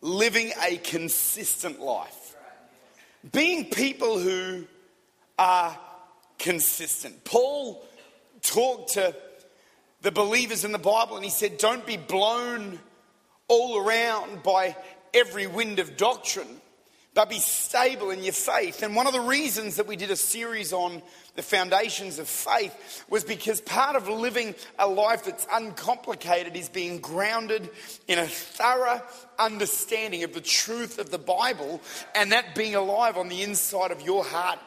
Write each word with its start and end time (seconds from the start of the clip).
living 0.00 0.50
a 0.60 0.78
consistent 0.78 1.78
life. 1.78 2.34
Being 3.30 3.66
people 3.66 4.18
who 4.18 4.64
are 5.38 5.78
consistent. 6.36 7.22
Paul 7.22 7.86
talked 8.44 8.92
to 8.92 9.14
the 10.02 10.12
believers 10.12 10.64
in 10.64 10.70
the 10.70 10.78
Bible 10.78 11.16
and 11.16 11.24
he 11.24 11.30
said, 11.30 11.58
Don't 11.58 11.84
be 11.84 11.96
blown 11.96 12.78
all 13.48 13.78
around 13.78 14.42
by 14.42 14.76
every 15.12 15.46
wind 15.46 15.78
of 15.78 15.96
doctrine, 15.96 16.60
but 17.14 17.30
be 17.30 17.38
stable 17.38 18.10
in 18.10 18.22
your 18.22 18.32
faith. 18.32 18.82
And 18.82 18.94
one 18.94 19.06
of 19.06 19.12
the 19.12 19.20
reasons 19.20 19.76
that 19.76 19.86
we 19.86 19.96
did 19.96 20.10
a 20.10 20.16
series 20.16 20.72
on 20.72 21.02
the 21.36 21.42
foundations 21.42 22.18
of 22.18 22.28
faith 22.28 23.04
was 23.08 23.24
because 23.24 23.60
part 23.60 23.96
of 23.96 24.08
living 24.08 24.54
a 24.78 24.86
life 24.86 25.24
that's 25.24 25.46
uncomplicated 25.52 26.54
is 26.54 26.68
being 26.68 27.00
grounded 27.00 27.70
in 28.06 28.18
a 28.18 28.26
thorough 28.26 29.02
understanding 29.38 30.22
of 30.22 30.32
the 30.32 30.40
truth 30.40 30.98
of 30.98 31.10
the 31.10 31.18
Bible 31.18 31.80
and 32.14 32.32
that 32.32 32.54
being 32.54 32.74
alive 32.74 33.16
on 33.16 33.28
the 33.28 33.42
inside 33.42 33.90
of 33.90 34.02
your 34.02 34.24
heart 34.24 34.58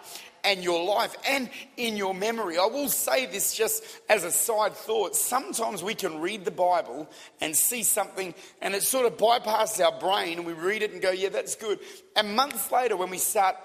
and 0.43 0.63
your 0.63 0.83
life 0.83 1.15
and 1.27 1.49
in 1.75 1.97
your 1.97 2.13
memory. 2.13 2.57
I 2.57 2.65
will 2.65 2.89
say 2.89 3.25
this 3.25 3.55
just 3.55 3.83
as 4.09 4.23
a 4.23 4.31
side 4.31 4.73
thought. 4.73 5.15
Sometimes 5.15 5.83
we 5.83 5.95
can 5.95 6.19
read 6.19 6.45
the 6.45 6.51
Bible 6.51 7.09
and 7.41 7.55
see 7.55 7.83
something 7.83 8.33
and 8.61 8.75
it 8.75 8.83
sort 8.83 9.05
of 9.05 9.17
bypasses 9.17 9.83
our 9.83 9.99
brain 9.99 10.37
and 10.37 10.47
we 10.47 10.53
read 10.53 10.81
it 10.81 10.91
and 10.91 11.01
go, 11.01 11.11
yeah, 11.11 11.29
that's 11.29 11.55
good. 11.55 11.79
And 12.15 12.35
months 12.35 12.71
later, 12.71 12.97
when 12.97 13.09
we 13.09 13.17
start 13.17 13.55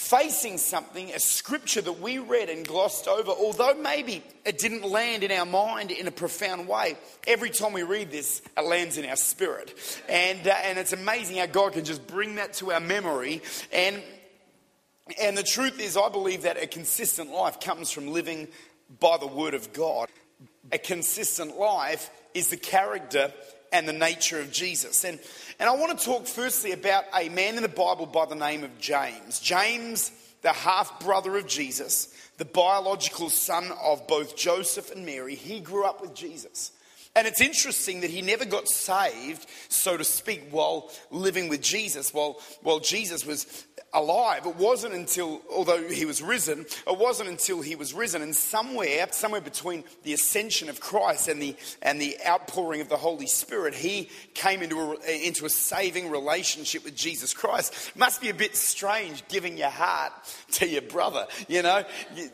facing 0.00 0.56
something, 0.56 1.10
a 1.10 1.18
scripture 1.18 1.80
that 1.82 2.00
we 2.00 2.18
read 2.18 2.48
and 2.48 2.66
glossed 2.66 3.06
over, 3.06 3.30
although 3.30 3.74
maybe 3.74 4.22
it 4.46 4.58
didn't 4.58 4.84
land 4.84 5.22
in 5.22 5.30
our 5.30 5.44
mind 5.44 5.90
in 5.90 6.06
a 6.06 6.10
profound 6.10 6.66
way, 6.66 6.96
every 7.26 7.50
time 7.50 7.72
we 7.72 7.82
read 7.82 8.10
this, 8.10 8.40
it 8.56 8.64
lands 8.64 8.96
in 8.96 9.04
our 9.04 9.16
spirit. 9.16 9.74
And, 10.08 10.46
uh, 10.46 10.54
and 10.64 10.78
it's 10.78 10.92
amazing 10.92 11.36
how 11.36 11.46
God 11.46 11.74
can 11.74 11.84
just 11.84 12.06
bring 12.06 12.36
that 12.36 12.54
to 12.54 12.72
our 12.72 12.80
memory. 12.80 13.42
And 13.72 14.02
and 15.20 15.36
the 15.36 15.42
truth 15.42 15.80
is, 15.80 15.96
I 15.96 16.08
believe 16.08 16.42
that 16.42 16.62
a 16.62 16.66
consistent 16.66 17.30
life 17.30 17.60
comes 17.60 17.90
from 17.90 18.12
living 18.12 18.48
by 18.98 19.16
the 19.18 19.26
Word 19.26 19.54
of 19.54 19.72
God. 19.72 20.08
A 20.72 20.78
consistent 20.78 21.58
life 21.58 22.10
is 22.34 22.48
the 22.48 22.56
character 22.56 23.32
and 23.72 23.88
the 23.88 23.92
nature 23.92 24.40
of 24.40 24.50
Jesus. 24.50 25.04
And, 25.04 25.18
and 25.58 25.68
I 25.68 25.74
want 25.76 25.98
to 25.98 26.04
talk 26.04 26.26
firstly 26.26 26.72
about 26.72 27.04
a 27.18 27.28
man 27.28 27.56
in 27.56 27.62
the 27.62 27.68
Bible 27.68 28.06
by 28.06 28.26
the 28.26 28.34
name 28.34 28.64
of 28.64 28.78
James. 28.78 29.40
James, 29.40 30.12
the 30.42 30.52
half 30.52 31.00
brother 31.00 31.36
of 31.36 31.46
Jesus, 31.46 32.14
the 32.38 32.44
biological 32.44 33.30
son 33.30 33.70
of 33.82 34.06
both 34.06 34.36
Joseph 34.36 34.90
and 34.90 35.06
Mary, 35.06 35.34
he 35.34 35.60
grew 35.60 35.84
up 35.84 36.00
with 36.00 36.14
Jesus. 36.14 36.72
And 37.16 37.26
it's 37.26 37.40
interesting 37.40 38.02
that 38.02 38.10
he 38.10 38.22
never 38.22 38.44
got 38.44 38.68
saved, 38.68 39.46
so 39.68 39.96
to 39.96 40.04
speak, 40.04 40.48
while 40.50 40.90
living 41.10 41.48
with 41.48 41.60
Jesus, 41.60 42.14
while, 42.14 42.40
while 42.62 42.78
Jesus 42.78 43.26
was 43.26 43.66
alive. 43.92 44.46
It 44.46 44.54
wasn't 44.54 44.94
until, 44.94 45.42
although 45.50 45.88
he 45.88 46.04
was 46.04 46.22
risen, 46.22 46.60
it 46.60 46.98
wasn't 46.98 47.28
until 47.28 47.62
he 47.62 47.74
was 47.74 47.92
risen. 47.92 48.22
And 48.22 48.34
somewhere, 48.36 49.08
somewhere 49.10 49.40
between 49.40 49.82
the 50.04 50.12
ascension 50.12 50.68
of 50.68 50.78
Christ 50.80 51.26
and 51.26 51.42
the, 51.42 51.56
and 51.82 52.00
the 52.00 52.16
outpouring 52.26 52.80
of 52.80 52.88
the 52.88 52.96
Holy 52.96 53.26
Spirit, 53.26 53.74
he 53.74 54.08
came 54.34 54.62
into 54.62 54.78
a, 54.78 55.26
into 55.26 55.46
a 55.46 55.50
saving 55.50 56.10
relationship 56.10 56.84
with 56.84 56.94
Jesus 56.94 57.34
Christ. 57.34 57.96
Must 57.96 58.20
be 58.20 58.28
a 58.28 58.34
bit 58.34 58.54
strange 58.54 59.26
giving 59.26 59.58
your 59.58 59.70
heart 59.70 60.12
to 60.52 60.68
your 60.68 60.82
brother, 60.82 61.26
you 61.48 61.62
know? 61.62 61.82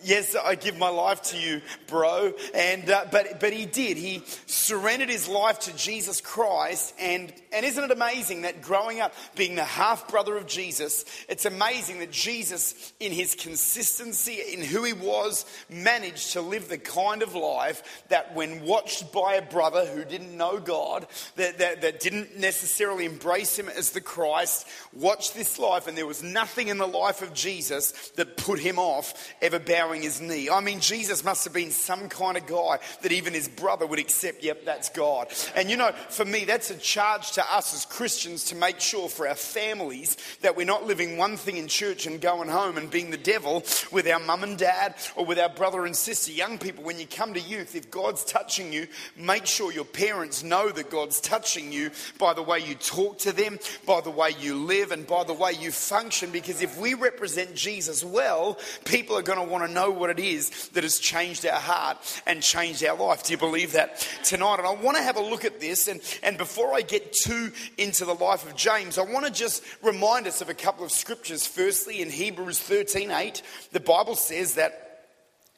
Yes, 0.02 0.36
I 0.36 0.54
give 0.54 0.76
my 0.76 0.90
life 0.90 1.22
to 1.22 1.38
you, 1.38 1.62
bro. 1.86 2.34
And, 2.54 2.90
uh, 2.90 3.06
but, 3.10 3.40
but 3.40 3.54
he 3.54 3.64
did. 3.64 3.96
He 3.96 4.22
surrendered 4.66 5.08
his 5.08 5.28
life 5.28 5.60
to 5.60 5.76
Jesus 5.76 6.20
Christ. 6.20 6.94
And, 6.98 7.32
and 7.52 7.64
isn't 7.64 7.84
it 7.84 7.90
amazing 7.90 8.42
that 8.42 8.62
growing 8.62 9.00
up 9.00 9.14
being 9.36 9.54
the 9.54 9.64
half 9.64 10.08
brother 10.08 10.36
of 10.36 10.46
Jesus, 10.46 11.04
it's 11.28 11.44
amazing 11.44 12.00
that 12.00 12.10
Jesus, 12.10 12.92
in 12.98 13.12
his 13.12 13.34
consistency, 13.34 14.40
in 14.52 14.62
who 14.62 14.82
he 14.82 14.92
was, 14.92 15.46
managed 15.70 16.32
to 16.32 16.40
live 16.40 16.68
the 16.68 16.78
kind 16.78 17.22
of 17.22 17.34
life 17.34 18.04
that, 18.08 18.34
when 18.34 18.64
watched 18.64 19.12
by 19.12 19.34
a 19.34 19.42
brother 19.42 19.86
who 19.86 20.04
didn't 20.04 20.36
know 20.36 20.58
God, 20.58 21.06
that, 21.36 21.58
that, 21.58 21.82
that 21.82 22.00
didn't 22.00 22.36
necessarily 22.36 23.04
embrace 23.04 23.56
him 23.58 23.68
as 23.68 23.90
the 23.90 24.00
Christ, 24.00 24.66
watched 24.92 25.34
this 25.34 25.58
life, 25.58 25.86
and 25.86 25.96
there 25.96 26.06
was 26.06 26.22
nothing 26.22 26.68
in 26.68 26.78
the 26.78 26.86
life 26.86 27.22
of 27.22 27.32
Jesus 27.32 27.92
that 28.16 28.36
put 28.36 28.58
him 28.58 28.78
off 28.78 29.32
ever 29.40 29.58
bowing 29.58 30.02
his 30.02 30.20
knee. 30.20 30.50
I 30.50 30.60
mean, 30.60 30.80
Jesus 30.80 31.24
must 31.24 31.44
have 31.44 31.52
been 31.52 31.70
some 31.70 32.08
kind 32.08 32.36
of 32.36 32.46
guy 32.46 32.78
that 33.02 33.12
even 33.12 33.32
his 33.32 33.48
brother 33.48 33.86
would 33.86 33.98
accept, 33.98 34.42
yep, 34.56 34.64
that's 34.64 34.88
God. 34.90 35.28
And 35.54 35.70
you 35.70 35.76
know, 35.76 35.92
for 36.08 36.24
me, 36.24 36.44
that's 36.44 36.70
a 36.70 36.76
charge 36.76 37.32
to 37.32 37.54
us 37.54 37.74
as 37.74 37.84
Christians 37.84 38.44
to 38.46 38.56
make 38.56 38.80
sure 38.80 39.08
for 39.08 39.28
our 39.28 39.34
families 39.34 40.16
that 40.42 40.56
we're 40.56 40.66
not 40.66 40.86
living 40.86 41.16
one 41.16 41.36
thing 41.36 41.56
in 41.56 41.68
church 41.68 42.06
and 42.06 42.20
going 42.20 42.48
home 42.48 42.76
and 42.76 42.90
being 42.90 43.10
the 43.10 43.16
devil 43.16 43.64
with 43.92 44.06
our 44.08 44.20
mum 44.20 44.42
and 44.42 44.58
dad 44.58 44.94
or 45.14 45.24
with 45.24 45.38
our 45.38 45.48
brother 45.48 45.84
and 45.86 45.96
sister. 45.96 46.32
Young 46.32 46.58
people, 46.58 46.84
when 46.84 46.98
you 46.98 47.06
come 47.06 47.34
to 47.34 47.40
youth, 47.40 47.74
if 47.74 47.90
God's 47.90 48.24
touching 48.24 48.72
you, 48.72 48.86
make 49.16 49.46
sure 49.46 49.72
your 49.72 49.84
parents 49.84 50.42
know 50.42 50.70
that 50.70 50.90
God's 50.90 51.20
touching 51.20 51.72
you 51.72 51.90
by 52.18 52.34
the 52.34 52.42
way 52.42 52.60
you 52.60 52.74
talk 52.74 53.18
to 53.18 53.32
them, 53.32 53.58
by 53.86 54.00
the 54.00 54.10
way 54.10 54.30
you 54.40 54.56
live, 54.56 54.92
and 54.92 55.06
by 55.06 55.24
the 55.24 55.34
way 55.34 55.52
you 55.52 55.70
function. 55.70 56.30
Because 56.30 56.62
if 56.62 56.78
we 56.78 56.94
represent 56.94 57.54
Jesus 57.54 58.04
well, 58.04 58.58
people 58.84 59.16
are 59.16 59.22
going 59.22 59.38
to 59.38 59.50
want 59.50 59.66
to 59.66 59.72
know 59.72 59.90
what 59.90 60.10
it 60.10 60.18
is 60.18 60.68
that 60.68 60.84
has 60.84 60.98
changed 60.98 61.46
our 61.46 61.60
heart 61.60 62.22
and 62.26 62.42
changed 62.42 62.84
our 62.84 62.96
life. 62.96 63.24
Do 63.24 63.32
you 63.32 63.38
believe 63.38 63.72
that 63.72 64.06
tonight? 64.24 64.45
And 64.54 64.66
I 64.66 64.74
want 64.74 64.96
to 64.96 65.02
have 65.02 65.16
a 65.16 65.22
look 65.22 65.44
at 65.44 65.60
this. 65.60 65.88
And, 65.88 66.00
and 66.22 66.38
before 66.38 66.72
I 66.72 66.82
get 66.82 67.12
too 67.12 67.52
into 67.76 68.04
the 68.04 68.14
life 68.14 68.48
of 68.48 68.56
James, 68.56 68.96
I 68.96 69.02
want 69.02 69.26
to 69.26 69.32
just 69.32 69.64
remind 69.82 70.26
us 70.26 70.40
of 70.40 70.48
a 70.48 70.54
couple 70.54 70.84
of 70.84 70.92
scriptures 70.92 71.16
scriptures. 71.16 71.46
Firstly, 71.46 72.02
in 72.02 72.10
Hebrews 72.10 72.58
13 72.58 73.10
8, 73.10 73.42
the 73.72 73.80
Bible 73.80 74.14
says 74.14 74.54
that 74.54 75.06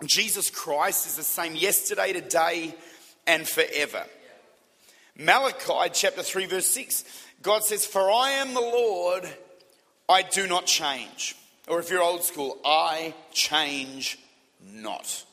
Jesus 0.05 0.51
Christ 0.51 1.07
is 1.07 1.17
the 1.17 1.23
same 1.23 1.57
yesterday, 1.57 2.13
today, 2.13 2.75
and 3.27 3.47
forever. 3.47 4.05
Malachi 5.17 5.91
chapter 5.93 6.23
3, 6.23 6.47
verse 6.47 6.69
6, 6.69 7.05
God 7.43 7.65
says, 7.65 7.85
For 7.85 8.11
I 8.11 8.33
am 8.33 8.55
the 8.55 8.61
Lord, 8.61 9.29
I 10.09 10.23
do 10.23 10.47
not 10.47 10.67
change. 10.67 11.35
Or 11.67 11.81
if 11.81 11.91
you're 11.91 12.03
old 12.03 12.23
school, 12.23 12.59
I 12.65 13.15
change 13.33 14.19
not. 14.63 15.25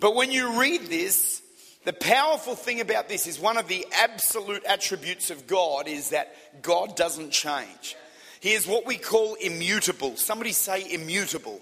But 0.00 0.14
when 0.14 0.32
you 0.32 0.60
read 0.60 0.86
this, 0.86 1.41
the 1.84 1.92
powerful 1.92 2.54
thing 2.54 2.80
about 2.80 3.08
this 3.08 3.26
is 3.26 3.40
one 3.40 3.56
of 3.56 3.68
the 3.68 3.86
absolute 4.00 4.64
attributes 4.64 5.30
of 5.30 5.46
God 5.46 5.88
is 5.88 6.10
that 6.10 6.34
God 6.62 6.96
doesn't 6.96 7.30
change. 7.30 7.96
He 8.40 8.52
is 8.52 8.66
what 8.66 8.86
we 8.86 8.96
call 8.96 9.34
immutable. 9.34 10.16
Somebody 10.16 10.52
say 10.52 10.90
immutable. 10.92 11.60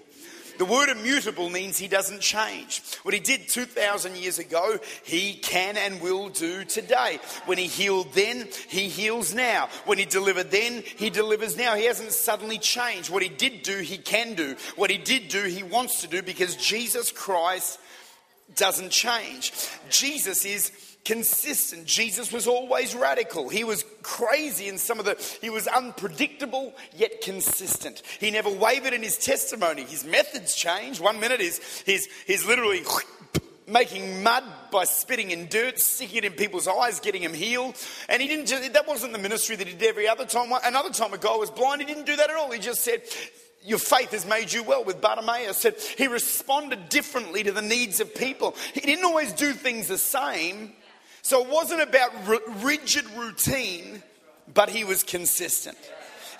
The 0.57 0.65
word 0.65 0.89
immutable 0.89 1.49
means 1.49 1.79
he 1.79 1.87
doesn't 1.87 2.21
change. 2.21 2.83
What 3.01 3.15
he 3.15 3.19
did 3.19 3.49
2,000 3.49 4.15
years 4.15 4.37
ago, 4.37 4.77
he 5.03 5.33
can 5.33 5.75
and 5.75 5.99
will 6.01 6.29
do 6.29 6.65
today. 6.65 7.19
When 7.45 7.57
he 7.57 7.65
healed 7.65 8.13
then, 8.13 8.47
he 8.67 8.87
heals 8.87 9.33
now. 9.33 9.69
When 9.85 9.97
he 9.97 10.05
delivered 10.05 10.51
then, 10.51 10.83
he 10.97 11.09
delivers 11.09 11.57
now. 11.57 11.75
He 11.75 11.85
hasn't 11.85 12.11
suddenly 12.11 12.59
changed. 12.59 13.09
What 13.09 13.23
he 13.23 13.29
did 13.29 13.63
do, 13.63 13.79
he 13.79 13.97
can 13.97 14.35
do. 14.35 14.55
What 14.75 14.91
he 14.91 14.97
did 14.97 15.29
do, 15.29 15.43
he 15.43 15.63
wants 15.63 16.01
to 16.01 16.07
do 16.07 16.21
because 16.21 16.55
Jesus 16.55 17.11
Christ 17.11 17.79
doesn't 18.55 18.89
change. 18.89 19.53
Jesus 19.89 20.45
is 20.45 20.71
consistent. 21.03 21.85
Jesus 21.85 22.31
was 22.31 22.47
always 22.47 22.95
radical. 22.95 23.49
He 23.49 23.63
was 23.63 23.83
crazy 24.03 24.67
in 24.67 24.77
some 24.77 24.99
of 24.99 25.05
the, 25.05 25.15
he 25.41 25.49
was 25.49 25.67
unpredictable 25.67 26.73
yet 26.95 27.21
consistent. 27.21 28.01
He 28.19 28.31
never 28.31 28.49
wavered 28.49 28.93
in 28.93 29.01
his 29.01 29.17
testimony. 29.17 29.83
His 29.83 30.05
methods 30.05 30.55
changed. 30.55 31.01
One 31.01 31.19
minute 31.19 31.41
is 31.41 31.59
he's, 31.85 32.07
he's 32.27 32.45
literally 32.45 32.83
making 33.67 34.21
mud 34.21 34.43
by 34.71 34.83
spitting 34.83 35.31
in 35.31 35.47
dirt, 35.47 35.79
sticking 35.79 36.17
it 36.17 36.25
in 36.25 36.33
people's 36.33 36.67
eyes, 36.67 36.99
getting 36.99 37.23
them 37.23 37.33
healed. 37.33 37.75
And 38.07 38.21
he 38.21 38.27
didn't 38.27 38.73
that 38.73 38.87
wasn't 38.87 39.13
the 39.13 39.19
ministry 39.19 39.55
that 39.55 39.67
he 39.67 39.73
did 39.73 39.89
every 39.89 40.07
other 40.07 40.25
time. 40.25 40.51
Another 40.63 40.89
time 40.91 41.13
a 41.13 41.17
guy 41.17 41.35
was 41.35 41.49
blind, 41.49 41.81
he 41.81 41.87
didn't 41.87 42.05
do 42.05 42.15
that 42.15 42.29
at 42.29 42.35
all. 42.35 42.51
He 42.51 42.59
just 42.59 42.83
said, 42.83 43.01
your 43.63 43.79
faith 43.79 44.11
has 44.11 44.25
made 44.25 44.51
you 44.51 44.63
well 44.63 44.83
with 44.83 45.01
Bartimaeus. 45.01 45.57
Said 45.57 45.75
he 45.97 46.07
responded 46.07 46.89
differently 46.89 47.43
to 47.43 47.51
the 47.51 47.61
needs 47.61 47.99
of 47.99 48.13
people. 48.15 48.55
He 48.73 48.81
didn't 48.81 49.05
always 49.05 49.33
do 49.33 49.53
things 49.53 49.87
the 49.87 49.97
same, 49.97 50.73
so 51.21 51.43
it 51.43 51.49
wasn't 51.49 51.81
about 51.81 52.11
rigid 52.63 53.05
routine, 53.11 54.01
but 54.53 54.69
he 54.69 54.83
was 54.83 55.03
consistent. 55.03 55.77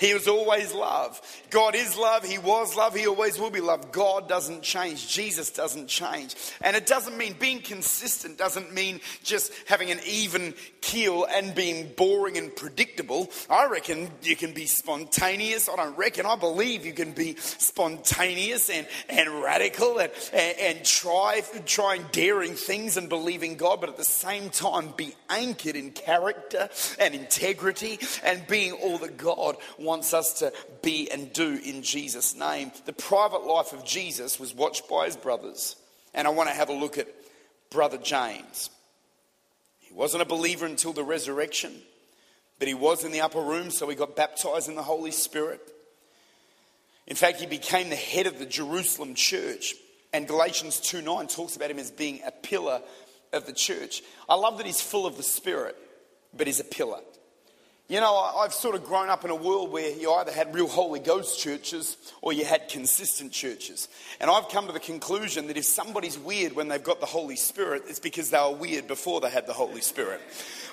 He 0.02 0.16
was 0.16 0.28
always 0.28 0.74
love. 0.74 1.22
God 1.52 1.76
is 1.76 1.96
love. 1.96 2.24
He 2.24 2.40
was 2.40 2.76
love. 2.76 2.96
He 2.96 3.06
always 3.06 3.38
will 3.38 3.52
be 3.52 3.62
love. 3.62 3.92
God 3.92 4.28
doesn't 4.28 4.64
change. 4.64 5.08
Jesus 5.08 5.52
doesn't 5.52 5.88
change. 5.88 6.36
And 6.62 6.76
it 6.76 6.88
doesn't 6.88 7.16
mean 7.20 7.36
being 7.40 7.60
consistent, 7.60 8.40
doesn't 8.40 8.74
mean 8.74 9.00
just 9.24 9.54
having 9.68 9.92
an 9.92 10.00
even 10.04 10.56
keel 10.82 11.28
and 11.32 11.54
being 11.54 11.92
boring 11.96 12.36
and 12.40 12.56
predictable. 12.56 13.30
I 13.48 13.68
reckon 13.68 14.10
you 14.24 14.36
can 14.36 14.54
be 14.54 14.66
spontaneous. 14.66 15.70
I 15.70 15.76
don't 15.76 15.96
reckon. 15.96 16.26
I 16.26 16.36
believe 16.36 16.84
you 16.84 16.94
can 16.94 17.12
be 17.12 17.36
spontaneous 17.36 18.72
and, 18.72 18.88
and 19.08 19.30
radical 19.44 20.00
and, 20.00 20.12
and, 20.34 20.58
and 20.58 20.84
try, 20.84 21.44
trying 21.68 22.06
daring 22.12 22.56
things 22.56 22.98
and 22.98 23.08
believing 23.08 23.56
God, 23.56 23.80
but 23.80 23.90
at 23.90 23.98
the 23.98 24.04
same 24.04 24.50
time 24.50 24.96
be 24.98 25.14
anchored 25.30 25.76
in 25.76 25.92
character 25.92 26.70
and 26.98 27.14
integrity 27.14 28.00
and 28.24 28.48
being 28.48 28.72
all 28.72 28.98
that 28.98 29.18
God 29.18 29.58
wants 29.78 29.91
us 30.00 30.40
to 30.40 30.54
be 30.82 31.10
and 31.12 31.32
do 31.34 31.60
in 31.64 31.84
Jesus' 31.84 32.36
name. 32.36 32.72
The 32.86 32.94
private 32.94 33.46
life 33.46 33.74
of 33.74 33.86
Jesus 33.86 34.40
was 34.40 34.54
watched 34.54 34.90
by 34.90 35.06
his 35.06 35.18
brothers. 35.18 35.76
And 36.14 36.28
I 36.28 36.32
want 36.32 36.50
to 36.50 36.56
have 36.56 36.70
a 36.70 36.74
look 36.74 36.98
at 36.98 37.08
Brother 37.70 37.98
James. 37.98 38.70
He 39.80 39.94
wasn't 39.94 40.24
a 40.24 40.26
believer 40.26 40.66
until 40.66 40.94
the 40.94 41.04
resurrection, 41.04 41.74
but 42.60 42.68
he 42.68 42.74
was 42.74 43.04
in 43.04 43.12
the 43.12 43.22
upper 43.22 43.42
room, 43.42 43.72
so 43.72 43.90
he 43.90 43.96
got 43.96 44.16
baptized 44.16 44.70
in 44.70 44.76
the 44.76 44.84
Holy 44.84 45.12
Spirit. 45.12 45.62
In 47.08 47.16
fact, 47.16 47.40
he 47.40 47.46
became 47.46 47.90
the 47.90 47.96
head 47.96 48.28
of 48.28 48.40
the 48.40 48.46
Jerusalem 48.46 49.16
church. 49.16 49.76
And 50.14 50.28
Galatians 50.28 50.80
2 50.80 51.02
9 51.02 51.28
talks 51.28 51.56
about 51.56 51.72
him 51.72 51.80
as 51.80 51.92
being 51.92 52.22
a 52.26 52.32
pillar 52.32 52.82
of 53.34 53.46
the 53.46 53.54
church. 53.54 54.02
I 54.30 54.36
love 54.36 54.58
that 54.58 54.66
he's 54.66 54.82
full 54.82 55.06
of 55.06 55.18
the 55.18 55.24
Spirit, 55.24 55.76
but 56.34 56.48
he's 56.48 56.60
a 56.60 56.66
pillar. 56.66 57.00
You 57.92 58.00
know, 58.00 58.16
I've 58.16 58.54
sort 58.54 58.76
of 58.76 58.86
grown 58.86 59.10
up 59.10 59.26
in 59.26 59.32
a 59.32 59.36
world 59.36 59.70
where 59.70 59.94
you 59.94 60.14
either 60.14 60.32
had 60.32 60.56
real 60.56 60.70
Holy 60.70 61.02
Ghost 61.02 61.38
churches 61.38 61.98
or 62.22 62.32
you 62.32 62.46
had 62.46 62.70
consistent 62.70 63.34
churches. 63.34 63.90
And 64.22 64.32
I've 64.32 64.48
come 64.48 64.68
to 64.68 64.72
the 64.72 64.80
conclusion 64.80 65.48
that 65.48 65.58
if 65.58 65.66
somebody's 65.66 66.18
weird 66.18 66.54
when 66.54 66.70
they've 66.70 66.82
got 66.82 67.02
the 67.02 67.06
Holy 67.06 67.36
Spirit, 67.36 67.84
it's 67.90 68.00
because 68.00 68.30
they 68.30 68.40
were 68.40 68.56
weird 68.56 68.88
before 68.88 69.20
they 69.20 69.30
had 69.30 69.46
the 69.46 69.52
Holy 69.52 69.82
Spirit. 69.82 70.22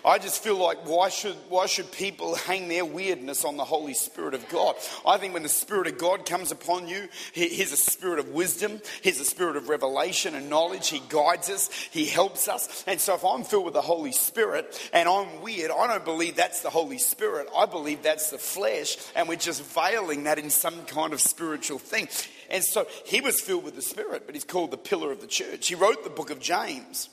I 0.05 0.19
just 0.19 0.45
feel 0.45 0.57
like 0.59 0.89
why 0.89 1.09
should, 1.09 1.35
why 1.49 1.67
should 1.67 1.91
people 1.91 2.37
hang 2.37 2.69
their 2.69 2.85
weirdness 2.85 3.45
on 3.45 3.57
the 3.57 3.65
Holy 3.65 3.95
Spirit 3.95 4.35
of 4.35 4.49
God? 4.49 4.77
I 5.05 5.19
think 5.19 5.35
when 5.35 5.43
the 5.43 5.49
Spirit 5.49 5.89
of 5.89 5.99
God 5.99 6.25
comes 6.25 6.53
upon 6.53 6.87
you, 6.87 7.09
He's 7.33 7.73
a 7.73 7.77
spirit 7.77 8.21
of 8.21 8.29
wisdom, 8.29 8.81
He's 9.03 9.19
a 9.19 9.25
spirit 9.25 9.57
of 9.57 9.69
revelation 9.69 10.37
and 10.37 10.49
knowledge. 10.49 10.87
He 10.87 11.03
guides 11.09 11.51
us, 11.51 11.69
He 11.91 12.07
helps 12.07 12.47
us. 12.47 12.85
And 12.87 13.01
so 13.01 13.17
if 13.17 13.25
I'm 13.25 13.43
filled 13.43 13.65
with 13.65 13.75
the 13.75 13.83
Holy 13.83 14.13
Spirit 14.13 14.89
and 14.93 15.09
I'm 15.09 15.43
weird, 15.43 15.73
I 15.73 15.89
don't 15.89 16.05
believe 16.05 16.37
that's 16.37 16.61
the 16.61 16.71
Holy 16.71 16.99
Spirit. 16.99 17.08
I 17.57 17.67
believe 17.67 18.03
that's 18.03 18.31
the 18.31 18.39
flesh, 18.39 18.97
and 19.15 19.29
we're 19.29 19.37
just 19.37 19.63
veiling 19.63 20.25
that 20.25 20.39
in 20.39 20.51
some 20.51 20.85
kind 20.85 21.13
of 21.13 21.21
spiritual 21.21 21.79
thing. 21.79 22.09
And 22.51 22.65
so 22.65 22.87
he 23.05 23.21
was 23.21 23.41
filled 23.41 23.65
with 23.65 23.77
the 23.77 23.83
Spirit, 23.83 24.25
but 24.27 24.35
he's 24.35 24.45
called 24.45 24.71
the 24.71 24.79
pillar 24.79 25.13
of 25.13 25.21
the 25.21 25.27
church. 25.27 25.69
He 25.69 25.75
wrote 25.75 26.05
the 26.05 26.11
book 26.11 26.31
of 26.31 26.41
James. 26.41 27.09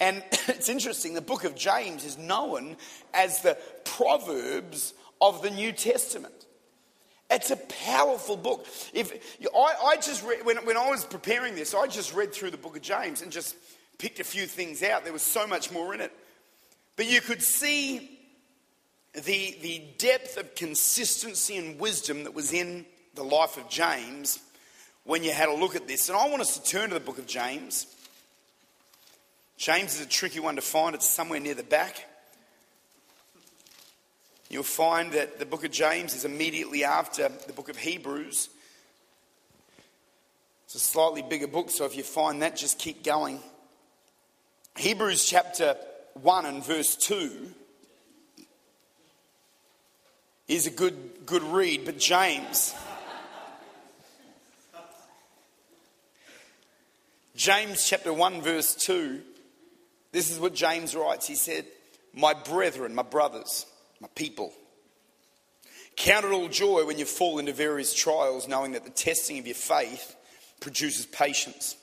And 0.00 0.22
it's 0.48 0.68
interesting, 0.68 1.14
the 1.14 1.20
book 1.20 1.44
of 1.44 1.54
James 1.54 2.04
is 2.04 2.18
known 2.18 2.76
as 3.12 3.40
the 3.40 3.56
Proverbs 3.84 4.94
of 5.20 5.42
the 5.42 5.50
New 5.50 5.72
Testament. 5.72 6.34
It's 7.30 7.50
a 7.50 7.56
powerful 7.56 8.36
book. 8.36 8.66
If 8.92 9.38
I, 9.54 9.74
I 9.84 9.96
just 9.96 10.24
read, 10.24 10.44
when, 10.44 10.58
when 10.58 10.76
I 10.76 10.90
was 10.90 11.04
preparing 11.04 11.54
this, 11.54 11.74
I 11.74 11.86
just 11.86 12.14
read 12.14 12.32
through 12.32 12.50
the 12.50 12.58
book 12.58 12.76
of 12.76 12.82
James 12.82 13.22
and 13.22 13.32
just 13.32 13.56
picked 13.98 14.20
a 14.20 14.24
few 14.24 14.46
things 14.46 14.82
out. 14.82 15.04
There 15.04 15.12
was 15.12 15.22
so 15.22 15.46
much 15.46 15.72
more 15.72 15.94
in 15.94 16.00
it. 16.00 16.12
But 16.96 17.06
you 17.06 17.20
could 17.20 17.42
see 17.42 18.13
the, 19.14 19.56
the 19.62 19.82
depth 19.98 20.36
of 20.36 20.54
consistency 20.54 21.56
and 21.56 21.78
wisdom 21.78 22.24
that 22.24 22.34
was 22.34 22.52
in 22.52 22.84
the 23.14 23.22
life 23.22 23.56
of 23.56 23.68
James 23.68 24.40
when 25.04 25.22
you 25.22 25.30
had 25.30 25.48
a 25.48 25.54
look 25.54 25.76
at 25.76 25.86
this. 25.86 26.08
And 26.08 26.18
I 26.18 26.28
want 26.28 26.42
us 26.42 26.58
to 26.58 26.64
turn 26.68 26.88
to 26.88 26.94
the 26.94 27.00
book 27.00 27.18
of 27.18 27.26
James. 27.26 27.86
James 29.56 29.94
is 29.94 30.00
a 30.00 30.08
tricky 30.08 30.40
one 30.40 30.56
to 30.56 30.62
find, 30.62 30.94
it's 30.94 31.08
somewhere 31.08 31.38
near 31.38 31.54
the 31.54 31.62
back. 31.62 32.06
You'll 34.50 34.64
find 34.64 35.12
that 35.12 35.38
the 35.38 35.46
book 35.46 35.64
of 35.64 35.70
James 35.70 36.14
is 36.14 36.24
immediately 36.24 36.84
after 36.84 37.28
the 37.46 37.52
book 37.52 37.68
of 37.68 37.76
Hebrews. 37.76 38.48
It's 40.64 40.74
a 40.74 40.80
slightly 40.80 41.22
bigger 41.22 41.46
book, 41.46 41.70
so 41.70 41.84
if 41.84 41.96
you 41.96 42.02
find 42.02 42.42
that, 42.42 42.56
just 42.56 42.78
keep 42.78 43.04
going. 43.04 43.40
Hebrews 44.76 45.24
chapter 45.24 45.76
1 46.14 46.46
and 46.46 46.64
verse 46.64 46.96
2 46.96 47.54
is 50.48 50.66
a 50.66 50.70
good, 50.70 51.26
good 51.26 51.42
read, 51.42 51.84
but 51.84 51.98
James. 51.98 52.74
James 57.36 57.86
chapter 57.86 58.12
1, 58.12 58.42
verse 58.42 58.74
2 58.74 59.22
this 60.14 60.30
is 60.30 60.38
what 60.38 60.54
James 60.54 60.94
writes. 60.94 61.26
He 61.26 61.34
said, 61.34 61.66
My 62.14 62.34
brethren, 62.34 62.94
my 62.94 63.02
brothers, 63.02 63.66
my 64.00 64.06
people, 64.14 64.52
count 65.96 66.24
it 66.24 66.30
all 66.30 66.46
joy 66.46 66.86
when 66.86 67.00
you 67.00 67.04
fall 67.04 67.40
into 67.40 67.52
various 67.52 67.92
trials, 67.92 68.46
knowing 68.46 68.72
that 68.72 68.84
the 68.84 68.90
testing 68.90 69.40
of 69.40 69.46
your 69.48 69.56
faith 69.56 70.14
produces 70.60 71.04
patience. 71.06 71.76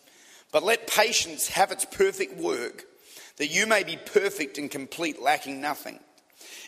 But 0.53 0.63
let 0.63 0.87
patience 0.87 1.49
have 1.49 1.73
its 1.73 1.83
perfect 1.83 2.37
work, 2.37 2.85
that 3.35 3.47
you 3.47 3.67
may 3.67 3.83
be 3.83 3.97
perfect 3.97 4.57
and 4.57 4.71
complete, 4.71 5.21
lacking 5.21 5.59
nothing. 5.59 5.99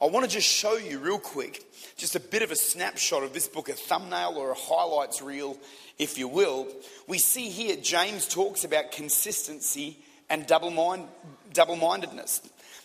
I 0.00 0.06
want 0.06 0.24
to 0.24 0.30
just 0.30 0.48
show 0.48 0.76
you, 0.76 1.00
real 1.00 1.18
quick, 1.18 1.64
just 1.96 2.14
a 2.14 2.20
bit 2.20 2.42
of 2.42 2.52
a 2.52 2.56
snapshot 2.56 3.24
of 3.24 3.32
this 3.32 3.48
book, 3.48 3.68
a 3.68 3.72
thumbnail 3.72 4.34
or 4.36 4.52
a 4.52 4.54
highlights 4.54 5.20
reel, 5.20 5.58
if 5.98 6.18
you 6.18 6.28
will. 6.28 6.68
We 7.08 7.18
see 7.18 7.48
here 7.48 7.76
James 7.76 8.28
talks 8.28 8.62
about 8.62 8.92
consistency 8.92 9.98
and 10.30 10.46
double 10.46 10.70
mindedness. 10.70 12.42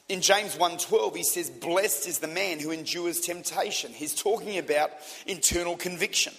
In 0.10 0.22
James 0.22 0.56
1:12 0.56 1.16
he 1.16 1.24
says 1.24 1.52
blessed 1.52 2.08
is 2.08 2.18
the 2.18 2.28
man 2.28 2.60
who 2.60 2.72
endures 2.72 3.20
temptation. 3.20 3.94
He's 3.94 4.16
talking 4.16 4.58
about 4.58 4.92
internal 5.28 5.78
conviction. 5.78 6.34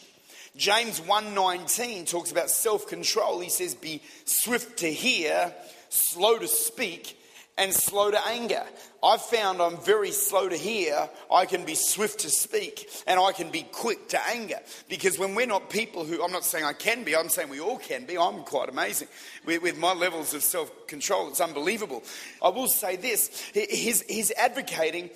James 0.57 1.01
1:19 1.01 2.05
talks 2.05 2.33
about 2.33 2.51
self-control. 2.51 3.39
He 3.41 3.49
says 3.49 3.75
be 3.75 4.03
swift 4.25 4.79
to 4.81 4.93
hear, 4.93 5.55
slow 5.89 6.39
to 6.39 6.49
speak, 6.49 7.17
and 7.57 7.73
slow 7.73 8.11
to 8.11 8.29
anger. 8.29 8.65
I've 9.03 9.23
found 9.23 9.61
I'm 9.61 9.77
very 9.79 10.11
slow 10.11 10.49
to 10.49 10.57
hear, 10.57 11.09
I 11.33 11.47
can 11.47 11.65
be 11.65 11.75
swift 11.75 12.21
to 12.21 12.31
speak, 12.31 12.89
and 13.07 13.21
I 13.21 13.33
can 13.33 13.51
be 13.51 13.63
quick 13.63 14.09
to 14.09 14.21
anger. 14.31 14.59
Because 14.89 15.19
when 15.19 15.35
we're 15.35 15.47
not 15.47 15.71
people 15.71 16.05
who, 16.05 16.23
I'm 16.23 16.33
not 16.33 16.45
saying 16.45 16.65
I 16.65 16.73
can 16.73 17.05
be, 17.05 17.15
I'm 17.15 17.29
saying 17.29 17.49
we 17.49 17.61
all 17.61 17.79
can 17.79 18.07
be, 18.07 18.19
I'm 18.19 18.43
quite 18.43 18.69
amazing. 18.69 19.09
With, 19.45 19.63
with 19.63 19.79
my 19.79 19.93
levels 19.93 20.35
of 20.35 20.43
self 20.43 20.87
control, 20.87 21.29
it's 21.29 21.41
unbelievable. 21.41 22.03
I 22.43 22.49
will 22.49 22.69
say 22.69 22.97
this 22.97 23.51
he's, 23.53 24.03
he's 24.03 24.33
advocating 24.33 25.11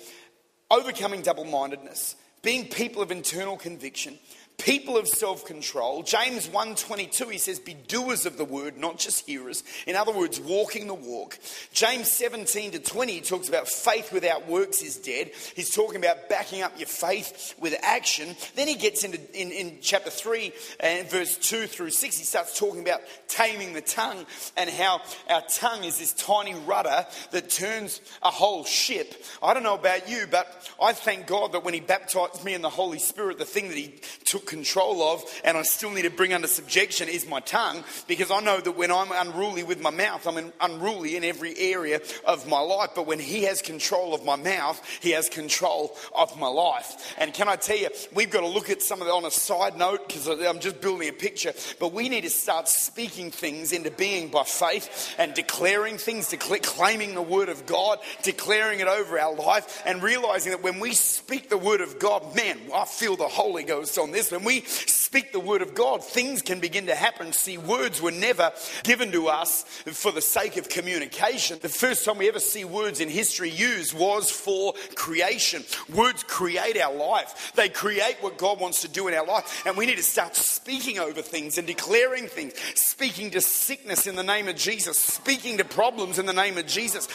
overcoming 0.71 1.21
double 1.21 1.45
mindedness, 1.45 2.15
being 2.41 2.67
people 2.67 3.01
of 3.01 3.11
internal 3.11 3.57
conviction, 3.57 4.17
people 4.59 4.97
of 4.97 5.07
self-control. 5.07 6.03
James 6.03 6.47
1:22 6.47 7.31
he 7.31 7.37
says 7.37 7.59
be 7.59 7.73
doers 7.73 8.25
of 8.25 8.37
the 8.37 8.45
word, 8.45 8.77
not 8.77 8.99
just 8.99 9.25
hearers. 9.25 9.63
In 9.87 9.95
other 9.95 10.11
words, 10.11 10.39
walking 10.39 10.87
the 10.87 10.93
walk. 10.93 11.39
James 11.73 12.11
17 12.11 12.71
to 12.71 12.79
20 12.79 13.13
he 13.13 13.21
talks 13.21 13.49
about 13.49 13.67
faith 13.67 14.11
without 14.11 14.47
works 14.47 14.81
is 14.81 14.97
dead. 14.97 15.31
He's 15.55 15.73
talking 15.73 15.97
about 15.97 16.29
backing 16.29 16.61
up 16.61 16.77
your 16.77 16.87
faith 16.87 17.55
with 17.59 17.75
action. 17.81 18.35
Then 18.55 18.67
he 18.67 18.75
gets 18.75 19.03
into 19.03 19.19
in, 19.33 19.51
in 19.51 19.77
chapter 19.81 20.09
3 20.09 20.51
and 20.79 21.09
verse 21.09 21.37
2 21.37 21.67
through 21.67 21.91
6 21.91 22.17
he 22.17 22.23
starts 22.23 22.59
talking 22.59 22.81
about 22.81 23.01
taming 23.27 23.73
the 23.73 23.81
tongue 23.81 24.25
and 24.57 24.69
how 24.69 25.01
our 25.29 25.41
tongue 25.49 25.83
is 25.83 25.97
this 25.97 26.13
tiny 26.13 26.53
rudder 26.65 27.05
that 27.31 27.49
turns 27.49 28.01
a 28.21 28.29
whole 28.29 28.65
ship. 28.65 29.13
I 29.41 29.53
don't 29.53 29.63
know 29.63 29.75
about 29.75 30.09
you, 30.09 30.25
but 30.29 30.69
I 30.81 30.93
thank 30.93 31.27
God 31.27 31.53
that 31.53 31.63
when 31.63 31.73
he 31.73 31.79
baptized 31.79 32.43
me 32.43 32.53
in 32.53 32.61
the 32.61 32.69
Holy 32.69 32.99
Spirit, 32.99 33.37
the 33.37 33.45
thing 33.45 33.69
that 33.69 33.77
he 33.77 33.95
took 34.25 34.48
control 34.49 35.01
of 35.03 35.23
and 35.43 35.57
I 35.57 35.61
still 35.61 35.91
need 35.91 36.01
to 36.01 36.09
bring 36.09 36.33
under 36.33 36.47
subjection 36.47 37.07
is 37.07 37.27
my 37.27 37.39
tongue 37.39 37.83
because 38.07 38.31
I 38.31 38.41
know 38.41 38.59
that 38.59 38.71
when 38.71 38.91
I'm 38.91 39.11
unruly 39.11 39.63
with 39.63 39.81
my 39.81 39.91
mouth, 39.91 40.27
I'm 40.27 40.51
unruly 40.59 41.15
in 41.15 41.23
every 41.23 41.57
area 41.57 42.01
of 42.25 42.47
my 42.47 42.59
life. 42.59 42.89
But 42.95 43.07
when 43.07 43.19
He 43.19 43.43
has 43.43 43.61
control 43.61 44.13
of 44.13 44.25
my 44.25 44.35
mouth, 44.35 44.81
He 45.01 45.11
has 45.11 45.29
control 45.29 45.95
of 46.13 46.37
my 46.37 46.47
life. 46.47 47.15
And 47.17 47.33
can 47.33 47.47
I 47.47 47.55
tell 47.55 47.77
you, 47.77 47.89
we've 48.13 48.29
got 48.29 48.41
to 48.41 48.47
look 48.47 48.69
at 48.69 48.81
some 48.81 49.01
of 49.01 49.07
that 49.07 49.13
on 49.13 49.25
a 49.25 49.31
side 49.31 49.77
note 49.77 50.07
because 50.07 50.27
I'm 50.27 50.59
just 50.59 50.81
building 50.81 51.07
a 51.07 51.13
picture, 51.13 51.53
but 51.79 51.93
we 51.93 52.09
need 52.09 52.21
to 52.21 52.29
start 52.29 52.67
speaking 52.67 53.31
things 53.31 53.71
into 53.71 53.91
being 53.91 54.29
by 54.29 54.43
faith 54.43 55.15
and 55.17 55.33
declaring 55.33 55.97
things, 55.97 56.33
claiming 56.61 57.13
the 57.13 57.21
word 57.21 57.49
of 57.49 57.65
God, 57.65 57.99
declaring 58.23 58.79
it 58.79 58.87
over 58.87 59.19
our 59.19 59.35
life, 59.35 59.83
and 59.85 60.01
realizing 60.01 60.51
that 60.51 60.63
when 60.63 60.79
we 60.79 60.93
speak 60.93 61.49
the 61.49 61.57
word 61.57 61.81
of 61.81 61.99
God, 61.99 62.35
man, 62.35 62.57
I 62.73 62.85
feel 62.85 63.15
the 63.15 63.27
Holy 63.27 63.63
Ghost 63.63 63.97
on 63.97 64.11
this. 64.11 64.31
When 64.39 64.45
we 64.45 64.61
speak 64.61 65.33
the 65.33 65.39
word 65.41 65.61
of 65.61 65.75
God, 65.75 66.01
things 66.01 66.41
can 66.41 66.61
begin 66.61 66.85
to 66.85 66.95
happen. 66.95 67.33
See, 67.33 67.57
words 67.57 68.01
were 68.01 68.11
never 68.11 68.53
given 68.83 69.11
to 69.11 69.27
us 69.27 69.63
for 69.85 70.13
the 70.13 70.21
sake 70.21 70.55
of 70.55 70.69
communication. 70.69 71.59
The 71.61 71.67
first 71.67 72.05
time 72.05 72.19
we 72.19 72.29
ever 72.29 72.39
see 72.39 72.63
words 72.63 73.01
in 73.01 73.09
history 73.09 73.49
used 73.49 73.93
was 73.93 74.31
for 74.31 74.75
creation. 74.95 75.65
Words 75.93 76.23
create 76.23 76.79
our 76.79 76.95
life, 76.95 77.51
they 77.57 77.67
create 77.67 78.15
what 78.21 78.37
God 78.37 78.61
wants 78.61 78.81
to 78.83 78.87
do 78.87 79.09
in 79.09 79.13
our 79.13 79.25
life. 79.25 79.65
And 79.65 79.75
we 79.75 79.85
need 79.85 79.97
to 79.97 80.03
start 80.03 80.37
speaking 80.37 80.99
over 80.99 81.21
things 81.21 81.57
and 81.57 81.67
declaring 81.67 82.27
things, 82.27 82.53
speaking 82.75 83.31
to 83.31 83.41
sickness 83.41 84.07
in 84.07 84.15
the 84.15 84.23
name 84.23 84.47
of 84.47 84.55
Jesus, 84.55 84.97
speaking 84.97 85.57
to 85.57 85.65
problems 85.65 86.17
in 86.17 86.27
the 86.27 86.33
name 86.33 86.57
of 86.57 86.65
Jesus, 86.65 87.09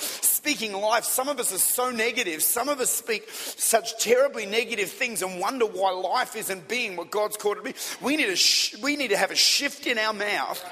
speaking 0.45 0.75
life. 0.75 1.05
Some 1.05 1.31
of 1.31 1.41
us 1.41 1.55
are 1.55 1.59
so 1.59 1.91
negative. 1.91 2.43
Some 2.43 2.69
of 2.69 2.79
us 2.79 2.91
speak 2.91 3.31
such 3.31 3.99
terribly 3.99 4.45
negative 4.45 4.91
things 4.91 5.23
and 5.23 5.41
wonder 5.41 5.65
why 5.65 5.93
life 5.93 6.37
isn't 6.37 6.69
being 6.69 6.97
what 6.97 7.11
God's 7.11 7.39
called 7.39 7.57
it 7.57 7.61
to 7.61 7.73
be. 7.73 8.05
We 8.05 8.19
need, 8.19 8.27
to 8.27 8.37
sh- 8.37 8.77
we 8.83 8.97
need 8.97 9.09
to 9.09 9.17
have 9.17 9.31
a 9.31 9.37
shift 9.37 9.87
in 9.87 9.97
our 9.97 10.13
mouth 10.13 10.63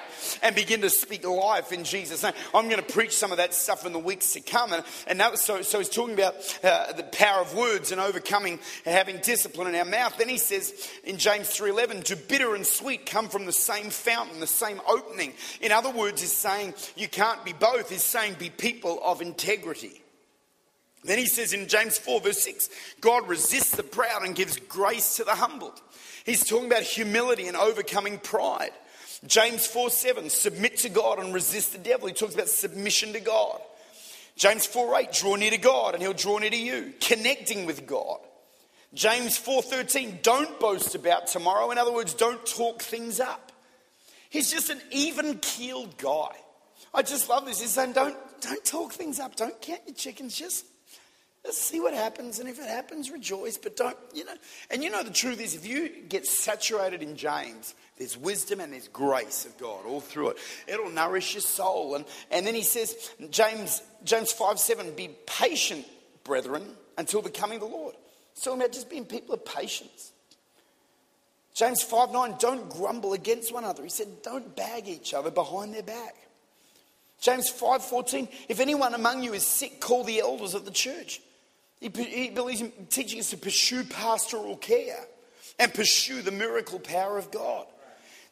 and 0.42 0.54
begin 0.54 0.82
to 0.82 0.90
speak 0.90 1.26
life 1.26 1.72
in 1.72 1.84
Jesus' 1.84 2.22
name. 2.22 2.34
I'm 2.54 2.68
going 2.68 2.84
to 2.84 2.92
preach 2.92 3.16
some 3.16 3.30
of 3.30 3.38
that 3.38 3.54
stuff 3.54 3.86
in 3.86 3.94
the 3.94 3.98
weeks 3.98 4.34
to 4.34 4.40
come. 4.42 4.74
And, 4.74 4.84
and 5.06 5.20
that, 5.20 5.30
was 5.30 5.40
so, 5.40 5.62
so 5.62 5.78
he's 5.78 5.88
talking 5.88 6.14
about 6.14 6.34
uh, 6.62 6.92
the 6.92 7.04
power 7.04 7.40
of 7.40 7.54
words 7.54 7.92
and 7.92 8.00
overcoming 8.00 8.60
and 8.84 8.94
having 8.94 9.20
discipline 9.20 9.68
in 9.68 9.74
our 9.74 9.86
mouth. 9.86 10.18
Then 10.18 10.28
he 10.28 10.36
says 10.36 10.86
in 11.02 11.16
James 11.16 11.48
3.11, 11.48 12.04
to 12.04 12.16
bitter 12.16 12.54
and 12.54 12.66
sweet 12.66 13.06
come 13.06 13.30
from 13.30 13.46
the 13.46 13.52
same 13.52 13.88
fountain, 13.88 14.38
the 14.38 14.46
same 14.46 14.82
opening. 14.86 15.32
In 15.62 15.72
other 15.72 15.90
words, 15.90 16.20
he's 16.20 16.30
saying 16.30 16.74
you 16.94 17.08
can't 17.08 17.42
be 17.42 17.54
both. 17.54 17.88
He's 17.88 18.04
saying 18.04 18.36
be 18.38 18.50
people 18.50 19.00
of 19.02 19.22
integrity. 19.22 19.61
Then 21.04 21.18
he 21.18 21.26
says 21.26 21.52
in 21.52 21.68
James 21.68 21.98
4, 21.98 22.20
verse 22.20 22.42
6, 22.42 22.68
God 23.00 23.28
resists 23.28 23.74
the 23.74 23.82
proud 23.82 24.24
and 24.24 24.36
gives 24.36 24.56
grace 24.56 25.16
to 25.16 25.24
the 25.24 25.34
humbled. 25.34 25.80
He's 26.24 26.44
talking 26.44 26.66
about 26.66 26.82
humility 26.82 27.48
and 27.48 27.56
overcoming 27.56 28.18
pride. 28.18 28.70
James 29.26 29.66
4 29.66 29.90
7, 29.90 30.30
submit 30.30 30.78
to 30.78 30.88
God 30.88 31.18
and 31.18 31.34
resist 31.34 31.72
the 31.72 31.78
devil. 31.78 32.08
He 32.08 32.14
talks 32.14 32.34
about 32.34 32.48
submission 32.48 33.12
to 33.12 33.20
God. 33.20 33.60
James 34.36 34.66
4 34.66 35.00
8, 35.00 35.12
draw 35.12 35.34
near 35.36 35.50
to 35.50 35.58
God 35.58 35.94
and 35.94 36.02
he'll 36.02 36.12
draw 36.12 36.38
near 36.38 36.50
to 36.50 36.56
you. 36.56 36.92
Connecting 37.00 37.66
with 37.66 37.86
God. 37.86 38.18
James 38.94 39.38
4:13, 39.38 40.20
don't 40.22 40.60
boast 40.60 40.94
about 40.94 41.26
tomorrow. 41.26 41.70
In 41.70 41.78
other 41.78 41.92
words, 41.92 42.12
don't 42.12 42.44
talk 42.44 42.82
things 42.82 43.20
up. 43.20 43.50
He's 44.28 44.50
just 44.50 44.70
an 44.70 44.80
even-keeled 44.90 45.96
guy. 45.96 46.36
I 46.94 47.02
just 47.02 47.28
love 47.28 47.46
this. 47.46 47.60
He's 47.60 47.70
saying, 47.70 47.92
don't, 47.92 48.16
don't 48.40 48.64
talk 48.64 48.92
things 48.92 49.18
up. 49.18 49.36
Don't 49.36 49.60
count 49.60 49.80
your 49.86 49.94
chickens. 49.94 50.36
Just 50.36 50.66
Let's 51.44 51.58
see 51.58 51.80
what 51.80 51.92
happens, 51.92 52.38
and 52.38 52.48
if 52.48 52.60
it 52.60 52.68
happens, 52.68 53.10
rejoice. 53.10 53.58
But 53.58 53.76
don't, 53.76 53.96
you 54.14 54.24
know. 54.24 54.34
And 54.70 54.82
you 54.82 54.90
know, 54.90 55.02
the 55.02 55.10
truth 55.10 55.40
is, 55.40 55.56
if 55.56 55.66
you 55.66 55.88
get 56.08 56.24
saturated 56.24 57.02
in 57.02 57.16
James, 57.16 57.74
there's 57.98 58.16
wisdom 58.16 58.60
and 58.60 58.72
there's 58.72 58.86
grace 58.86 59.44
of 59.44 59.58
God 59.58 59.84
all 59.84 60.00
through 60.00 60.30
it. 60.30 60.36
It'll 60.68 60.90
nourish 60.90 61.34
your 61.34 61.40
soul. 61.40 61.96
And, 61.96 62.04
and 62.30 62.46
then 62.46 62.54
he 62.54 62.62
says, 62.62 63.10
James, 63.30 63.82
James 64.04 64.30
5 64.30 64.58
7, 64.60 64.94
be 64.94 65.10
patient, 65.26 65.84
brethren, 66.22 66.64
until 66.96 67.22
the 67.22 67.30
coming 67.30 67.56
of 67.60 67.68
the 67.68 67.76
Lord. 67.76 67.96
It's 68.32 68.44
talking 68.44 68.60
about 68.60 68.72
just 68.72 68.88
being 68.88 69.04
people 69.04 69.34
of 69.34 69.44
patience. 69.44 70.12
James 71.54 71.82
5 71.82 72.12
9, 72.12 72.36
don't 72.38 72.70
grumble 72.70 73.14
against 73.14 73.52
one 73.52 73.64
another. 73.64 73.82
He 73.82 73.90
said, 73.90 74.22
don't 74.22 74.54
bag 74.54 74.86
each 74.86 75.12
other 75.12 75.32
behind 75.32 75.74
their 75.74 75.82
back. 75.82 76.14
James 77.22 77.48
5:14, 77.48 78.28
if 78.50 78.60
anyone 78.60 78.94
among 78.94 79.22
you 79.22 79.32
is 79.32 79.46
sick, 79.46 79.80
call 79.80 80.04
the 80.04 80.20
elders 80.20 80.52
of 80.52 80.66
the 80.66 80.70
church 80.70 81.22
he, 81.82 82.04
he 82.04 82.30
believes 82.30 82.60
in 82.60 82.70
teaching 82.90 83.18
us 83.18 83.30
to 83.30 83.36
pursue 83.36 83.82
pastoral 83.82 84.56
care 84.56 85.04
and 85.58 85.74
pursue 85.74 86.22
the 86.22 86.30
miracle 86.30 86.78
power 86.78 87.18
of 87.18 87.32
God. 87.32 87.66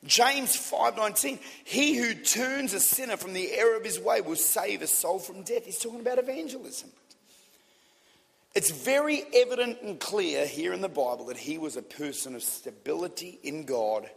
James 0.04 0.56
5:19 0.56 1.40
He 1.64 1.96
who 1.96 2.14
turns 2.14 2.72
a 2.72 2.80
sinner 2.80 3.16
from 3.16 3.32
the 3.32 3.52
error 3.52 3.76
of 3.76 3.84
his 3.84 3.98
way 3.98 4.20
will 4.20 4.36
save 4.36 4.82
a 4.82 4.86
soul 4.86 5.18
from 5.18 5.42
death. 5.42 5.64
He's 5.64 5.80
talking 5.80 6.00
about 6.00 6.18
evangelism. 6.18 6.92
It's 8.54 8.70
very 8.70 9.24
evident 9.34 9.82
and 9.82 9.98
clear 9.98 10.46
here 10.46 10.72
in 10.72 10.80
the 10.80 10.88
Bible 10.88 11.26
that 11.26 11.36
he 11.36 11.58
was 11.58 11.76
a 11.76 11.82
person 11.82 12.36
of 12.36 12.42
stability 12.42 13.40
in 13.42 13.64
God 13.64 14.08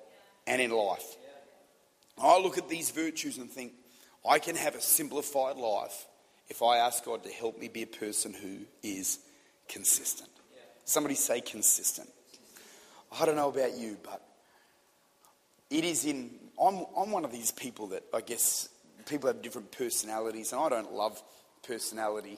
and 0.45 0.61
in 0.61 0.71
life. 0.71 1.17
I 2.19 2.39
look 2.39 2.59
at 2.59 2.69
these 2.69 2.91
virtues 2.91 3.37
and 3.37 3.49
think 3.49 3.73
I 4.27 4.39
can 4.39 4.55
have 4.55 4.75
a 4.75 4.81
simplified 4.81 5.57
life 5.57 6.07
if 6.49 6.61
I 6.61 6.77
ask 6.77 7.03
God 7.03 7.23
to 7.23 7.29
help 7.29 7.59
me 7.59 7.67
be 7.67 7.83
a 7.83 7.87
person 7.87 8.33
who 8.33 8.59
is 8.81 9.19
consistent. 9.67 10.29
Somebody 10.85 11.15
say 11.15 11.41
consistent. 11.41 12.09
I 13.19 13.25
don't 13.25 13.35
know 13.35 13.49
about 13.49 13.77
you, 13.77 13.97
but 14.03 14.21
it 15.69 15.83
is 15.83 16.05
in. 16.05 16.31
I'm, 16.61 16.85
I'm 16.97 17.11
one 17.11 17.25
of 17.25 17.31
these 17.31 17.51
people 17.51 17.87
that 17.87 18.03
I 18.13 18.21
guess 18.21 18.69
people 19.05 19.27
have 19.27 19.41
different 19.41 19.71
personalities, 19.71 20.51
and 20.51 20.61
I 20.61 20.69
don't 20.69 20.93
love 20.93 21.21
personality. 21.65 22.37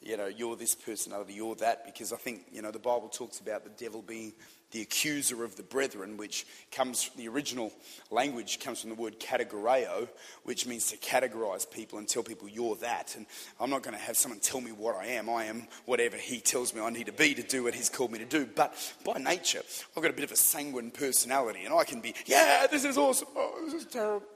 You 0.00 0.16
know, 0.16 0.26
you're 0.26 0.56
this 0.56 0.74
personality, 0.74 1.34
you're 1.34 1.56
that, 1.56 1.84
because 1.84 2.12
I 2.12 2.16
think, 2.16 2.46
you 2.50 2.62
know, 2.62 2.70
the 2.70 2.78
Bible 2.78 3.08
talks 3.08 3.38
about 3.40 3.64
the 3.64 3.70
devil 3.70 4.00
being 4.00 4.32
the 4.70 4.82
accuser 4.82 5.44
of 5.44 5.56
the 5.56 5.62
brethren, 5.62 6.16
which 6.16 6.46
comes, 6.70 7.02
from 7.02 7.20
the 7.20 7.28
original 7.28 7.72
language 8.10 8.60
comes 8.60 8.80
from 8.80 8.90
the 8.90 8.96
word 8.96 9.18
categoreo, 9.18 10.08
which 10.44 10.66
means 10.66 10.86
to 10.88 10.96
categorize 10.96 11.70
people 11.70 11.98
and 11.98 12.08
tell 12.08 12.22
people 12.22 12.48
you're 12.48 12.76
that. 12.76 13.14
And 13.16 13.26
I'm 13.58 13.70
not 13.70 13.82
going 13.82 13.96
to 13.96 14.02
have 14.02 14.16
someone 14.16 14.40
tell 14.40 14.60
me 14.60 14.72
what 14.72 14.96
I 14.96 15.06
am. 15.06 15.28
I 15.28 15.44
am 15.46 15.66
whatever 15.86 16.16
he 16.16 16.40
tells 16.40 16.74
me 16.74 16.80
I 16.80 16.90
need 16.90 17.06
to 17.06 17.12
be 17.12 17.34
to 17.34 17.42
do 17.42 17.64
what 17.64 17.74
he's 17.74 17.88
called 17.88 18.12
me 18.12 18.18
to 18.18 18.24
do. 18.24 18.46
But 18.46 18.74
by 19.04 19.18
nature, 19.18 19.62
I've 19.96 20.02
got 20.02 20.12
a 20.12 20.14
bit 20.14 20.24
of 20.24 20.32
a 20.32 20.36
sanguine 20.36 20.90
personality, 20.90 21.64
and 21.64 21.74
I 21.74 21.84
can 21.84 22.00
be, 22.00 22.14
yeah, 22.26 22.66
this 22.70 22.84
is 22.84 22.96
awesome. 22.96 23.28
Oh, 23.36 23.62
this 23.64 23.74
is 23.74 23.86
terrible. 23.86 24.26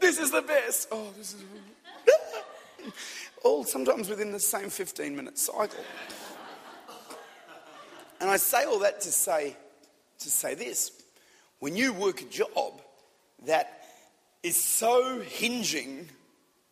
This 0.00 0.18
is 0.18 0.30
the 0.30 0.42
best. 0.42 0.88
Oh, 0.90 1.08
this 1.16 1.34
is. 1.34 1.44
all 3.44 3.64
sometimes 3.64 4.08
within 4.08 4.32
the 4.32 4.40
same 4.40 4.70
15 4.70 5.14
minute 5.14 5.38
cycle. 5.38 5.84
And 8.20 8.30
I 8.30 8.36
say 8.36 8.64
all 8.64 8.78
that 8.80 9.00
to 9.02 9.12
say 9.12 9.56
to 10.24 10.30
say 10.30 10.54
this. 10.54 10.92
When 11.58 11.76
you 11.76 11.92
work 11.92 12.22
a 12.22 12.26
job 12.26 12.80
that 13.46 13.84
is 14.42 14.62
so 14.62 15.20
hinging 15.20 16.08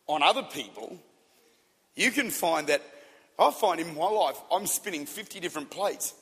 on 0.07 0.21
other 0.21 0.43
people, 0.43 0.97
you 1.95 2.11
can 2.11 2.29
find 2.29 2.67
that 2.67 2.81
I 3.39 3.51
find 3.51 3.79
in 3.79 3.95
my 3.95 4.09
life 4.09 4.37
I'm 4.51 4.67
spinning 4.67 5.05
50 5.05 5.39
different 5.39 5.69
plates. 5.69 6.13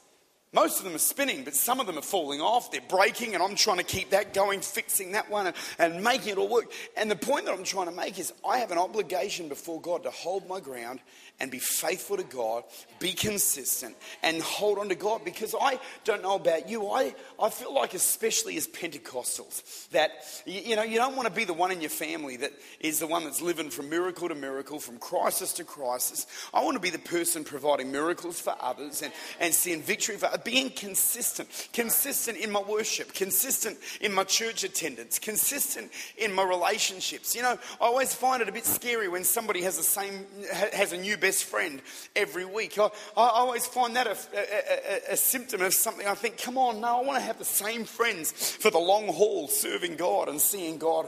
Most 0.52 0.80
of 0.80 0.86
them 0.86 0.96
are 0.96 1.00
spinning, 1.00 1.44
but 1.44 1.54
some 1.54 1.80
of 1.80 1.86
them 1.86 1.98
are 1.98 2.04
falling 2.04 2.42
off. 2.42 2.72
They're 2.72 2.82
breaking, 2.82 3.36
and 3.36 3.44
I'm 3.44 3.56
trying 3.56 3.78
to 3.78 3.84
keep 3.84 4.10
that 4.10 4.34
going, 4.34 4.62
fixing 4.62 5.12
that 5.12 5.30
one, 5.30 5.46
and, 5.46 5.56
and 5.78 6.04
making 6.04 6.30
it 6.30 6.38
all 6.40 6.50
work. 6.50 6.72
And 6.98 7.10
the 7.10 7.16
point 7.16 7.46
that 7.46 7.54
I'm 7.54 7.64
trying 7.64 7.86
to 7.86 7.92
make 7.92 8.18
is 8.18 8.34
I 8.48 8.58
have 8.58 8.72
an 8.72 8.80
obligation 8.80 9.48
before 9.48 9.80
God 9.80 10.04
to 10.04 10.10
hold 10.10 10.48
my 10.48 10.60
ground 10.60 11.02
and 11.40 11.50
be 11.50 11.60
faithful 11.60 12.18
to 12.18 12.24
God, 12.24 12.64
be 13.00 13.14
consistent, 13.14 13.96
and 14.24 14.42
hold 14.42 14.78
on 14.78 14.90
to 14.90 14.96
God. 14.96 15.24
Because 15.24 15.56
I 15.60 15.80
don't 16.04 16.22
know 16.22 16.36
about 16.36 16.70
you, 16.70 16.88
I, 16.88 17.16
I 17.42 17.50
feel 17.50 17.74
like, 17.74 17.94
especially 17.94 18.58
as 18.58 18.68
Pentecostals, 18.68 19.90
that 19.90 20.12
you, 20.46 20.62
you 20.62 20.76
know, 20.76 20.84
you 20.84 20.98
don't 20.98 21.16
want 21.16 21.28
to 21.28 21.34
be 21.34 21.46
the 21.46 21.54
one 21.54 21.72
in 21.72 21.82
your 21.82 21.90
family 21.90 22.38
that 22.38 22.52
is 22.80 23.00
the 23.00 23.08
one 23.08 23.24
that's 23.24 23.42
living 23.42 23.70
from 23.70 23.90
miracle 23.90 24.28
to 24.28 24.36
miracle, 24.36 24.80
from 24.80 24.98
crisis 24.98 25.54
to 25.54 25.64
crisis. 25.64 26.28
I 26.54 26.64
want 26.64 26.76
to 26.76 26.82
be 26.82 26.90
the 26.90 27.00
person 27.00 27.44
providing 27.44 27.92
miracles 27.92 28.42
for 28.42 28.56
others 28.60 29.02
and, 29.02 29.14
and 29.40 29.54
seeing 29.54 29.82
victory 29.82 30.18
for 30.18 30.30
being 30.44 30.70
consistent, 30.70 31.70
consistent 31.72 32.38
in 32.38 32.52
my 32.52 32.62
worship, 32.62 33.14
consistent 33.14 33.78
in 34.02 34.14
my 34.14 34.26
church 34.26 34.64
attendance, 34.64 35.20
consistent 35.20 35.92
in 36.18 36.34
my 36.34 36.44
relationships. 36.44 37.36
You 37.36 37.44
know, 37.44 37.58
I 37.80 37.86
always 37.86 38.14
find 38.14 38.42
it 38.42 38.50
a 38.50 38.52
bit 38.52 38.66
scary 38.66 39.08
when 39.08 39.24
somebody 39.24 39.62
has 39.62 39.78
the 39.78 39.84
same, 39.84 40.26
has 40.74 40.92
a 40.92 40.98
new 40.98 41.16
best 41.18 41.29
best 41.30 41.44
friend 41.44 41.80
every 42.16 42.44
week. 42.44 42.80
I, 42.80 42.86
I 42.86 42.90
always 43.16 43.64
find 43.68 43.96
that 43.96 44.08
a, 44.08 44.18
a, 44.34 45.12
a, 45.12 45.14
a 45.14 45.16
symptom 45.16 45.62
of 45.62 45.76
something. 45.76 46.08
I 46.08 46.16
think, 46.16 46.42
come 46.42 46.58
on, 46.58 46.82
no, 46.82 46.88
I 46.88 47.06
want 47.06 47.20
to 47.20 47.24
have 47.24 47.38
the 47.38 47.46
same 47.46 47.86
friends 47.86 48.32
for 48.32 48.72
the 48.72 48.80
long 48.80 49.08
haul, 49.10 49.48
serving 49.48 49.96
God 49.96 50.28
and 50.28 50.42
seeing 50.42 50.80
God 50.80 51.08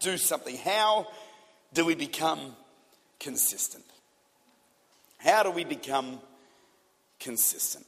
do 0.00 0.18
something. 0.18 0.54
How 0.54 1.06
do 1.72 1.86
we 1.86 1.94
become 1.94 2.54
consistent? 3.18 3.86
How 5.16 5.44
do 5.44 5.50
we 5.50 5.64
become 5.64 6.20
consistent? 7.18 7.86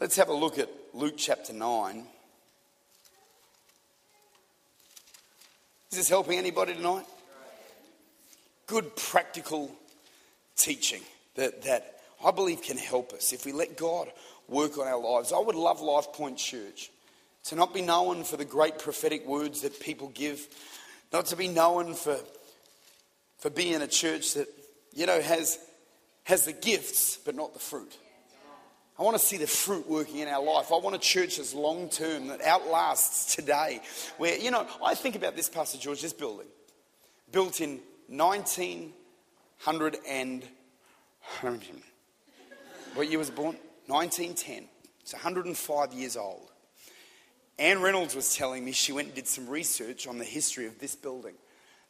Let's 0.00 0.16
have 0.16 0.28
a 0.28 0.34
look 0.34 0.58
at 0.58 0.68
Luke 0.92 1.14
chapter 1.16 1.52
9. 1.52 2.04
Is 5.92 5.98
this 5.98 6.08
helping 6.08 6.36
anybody 6.36 6.74
tonight? 6.74 7.06
Good 8.66 8.96
practical 8.96 9.70
teaching 10.56 11.02
that, 11.34 11.62
that 11.62 12.00
I 12.24 12.30
believe 12.30 12.62
can 12.62 12.76
help 12.76 13.12
us 13.12 13.32
if 13.32 13.44
we 13.44 13.52
let 13.52 13.76
God 13.76 14.10
work 14.48 14.78
on 14.78 14.86
our 14.86 15.00
lives. 15.00 15.32
I 15.32 15.38
would 15.38 15.54
love 15.54 15.80
Lifepoint 15.80 16.36
Church 16.36 16.90
to 17.44 17.56
not 17.56 17.74
be 17.74 17.82
known 17.82 18.24
for 18.24 18.36
the 18.36 18.44
great 18.44 18.78
prophetic 18.78 19.26
words 19.26 19.62
that 19.62 19.80
people 19.80 20.08
give, 20.08 20.46
not 21.12 21.26
to 21.26 21.36
be 21.36 21.48
known 21.48 21.94
for, 21.94 22.16
for 23.38 23.50
being 23.50 23.82
a 23.82 23.88
church 23.88 24.34
that, 24.34 24.46
you 24.94 25.06
know, 25.06 25.20
has, 25.20 25.58
has 26.24 26.44
the 26.44 26.52
gifts 26.52 27.18
but 27.24 27.34
not 27.34 27.52
the 27.54 27.60
fruit. 27.60 27.96
I 28.98 29.02
want 29.02 29.18
to 29.18 29.26
see 29.26 29.38
the 29.38 29.46
fruit 29.46 29.88
working 29.88 30.18
in 30.18 30.28
our 30.28 30.44
life. 30.44 30.70
I 30.70 30.76
want 30.76 30.94
a 30.94 30.98
church 30.98 31.38
that's 31.38 31.54
long 31.54 31.88
term, 31.88 32.28
that 32.28 32.42
outlasts 32.42 33.34
today. 33.34 33.80
Where, 34.18 34.38
you 34.38 34.50
know, 34.50 34.66
I 34.84 34.94
think 34.94 35.16
about 35.16 35.34
this, 35.34 35.48
Pastor 35.48 35.78
George, 35.78 36.02
this 36.02 36.12
building, 36.12 36.46
built 37.32 37.60
in 37.60 37.80
1900 39.64 39.98
and. 40.08 40.42
What 42.94 43.08
year 43.08 43.18
was 43.18 43.30
born? 43.30 43.56
1910. 43.86 44.68
It's 45.00 45.12
105 45.12 45.92
years 45.92 46.16
old. 46.16 46.50
Anne 47.58 47.80
Reynolds 47.80 48.16
was 48.16 48.34
telling 48.34 48.64
me 48.64 48.72
she 48.72 48.92
went 48.92 49.08
and 49.08 49.14
did 49.14 49.28
some 49.28 49.48
research 49.48 50.06
on 50.06 50.18
the 50.18 50.24
history 50.24 50.66
of 50.66 50.78
this 50.80 50.96
building. 50.96 51.34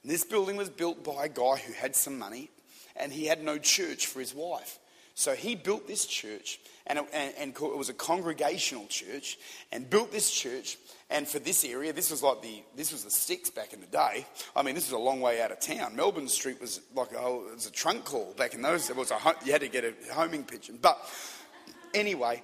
And 0.02 0.12
this 0.12 0.24
building 0.24 0.56
was 0.56 0.68
built 0.68 1.02
by 1.02 1.24
a 1.24 1.28
guy 1.28 1.56
who 1.56 1.72
had 1.72 1.96
some 1.96 2.18
money 2.18 2.50
and 2.94 3.10
he 3.10 3.26
had 3.26 3.42
no 3.42 3.56
church 3.56 4.06
for 4.06 4.20
his 4.20 4.34
wife. 4.34 4.78
So 5.14 5.34
he 5.34 5.54
built 5.54 5.86
this 5.86 6.06
church, 6.06 6.58
and 6.86 6.98
it, 6.98 7.04
and, 7.12 7.34
and 7.38 7.50
it 7.50 7.76
was 7.76 7.90
a 7.90 7.94
congregational 7.94 8.86
church, 8.86 9.38
and 9.70 9.88
built 9.88 10.10
this 10.10 10.30
church. 10.30 10.78
And 11.10 11.28
for 11.28 11.38
this 11.38 11.64
area, 11.64 11.92
this 11.92 12.10
was 12.10 12.22
like 12.22 12.40
the 12.40 12.62
this 12.74 12.92
was 12.92 13.04
the 13.04 13.10
sticks 13.10 13.50
back 13.50 13.74
in 13.74 13.80
the 13.80 13.86
day. 13.86 14.26
I 14.56 14.62
mean, 14.62 14.74
this 14.74 14.86
was 14.86 14.92
a 14.92 15.02
long 15.02 15.20
way 15.20 15.42
out 15.42 15.52
of 15.52 15.60
town. 15.60 15.96
Melbourne 15.96 16.28
Street 16.28 16.60
was 16.60 16.80
like 16.94 17.12
a, 17.12 17.16
it 17.16 17.54
was 17.54 17.66
a 17.66 17.70
trunk 17.70 18.06
call 18.06 18.32
back 18.36 18.54
in 18.54 18.62
those. 18.62 18.88
It 18.88 18.96
was 18.96 19.10
a 19.10 19.18
you 19.44 19.52
had 19.52 19.60
to 19.60 19.68
get 19.68 19.84
a 19.84 20.14
homing 20.14 20.44
pigeon. 20.44 20.78
But 20.80 20.98
anyway, 21.92 22.42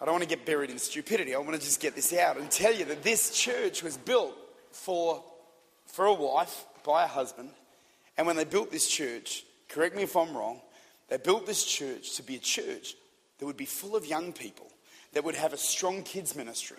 I 0.00 0.04
don't 0.06 0.14
want 0.14 0.22
to 0.22 0.28
get 0.28 0.46
buried 0.46 0.70
in 0.70 0.78
stupidity. 0.78 1.34
I 1.34 1.38
want 1.38 1.52
to 1.52 1.60
just 1.60 1.80
get 1.80 1.94
this 1.94 2.14
out 2.14 2.38
and 2.38 2.50
tell 2.50 2.74
you 2.74 2.86
that 2.86 3.02
this 3.02 3.38
church 3.38 3.82
was 3.82 3.98
built 3.98 4.34
for 4.70 5.22
for 5.86 6.06
a 6.06 6.14
wife 6.14 6.64
by 6.82 7.04
a 7.04 7.08
husband, 7.08 7.50
and 8.16 8.26
when 8.26 8.36
they 8.36 8.44
built 8.44 8.70
this 8.70 8.88
church, 8.88 9.44
correct 9.68 9.94
me 9.94 10.04
if 10.04 10.16
I'm 10.16 10.34
wrong 10.34 10.62
they 11.08 11.18
built 11.18 11.46
this 11.46 11.64
church 11.64 12.16
to 12.16 12.22
be 12.22 12.36
a 12.36 12.40
church 12.40 12.94
that 13.38 13.46
would 13.46 13.56
be 13.56 13.66
full 13.66 13.96
of 13.96 14.06
young 14.06 14.32
people 14.32 14.70
that 15.14 15.24
would 15.24 15.34
have 15.34 15.52
a 15.52 15.56
strong 15.56 16.02
kids 16.02 16.36
ministry. 16.36 16.76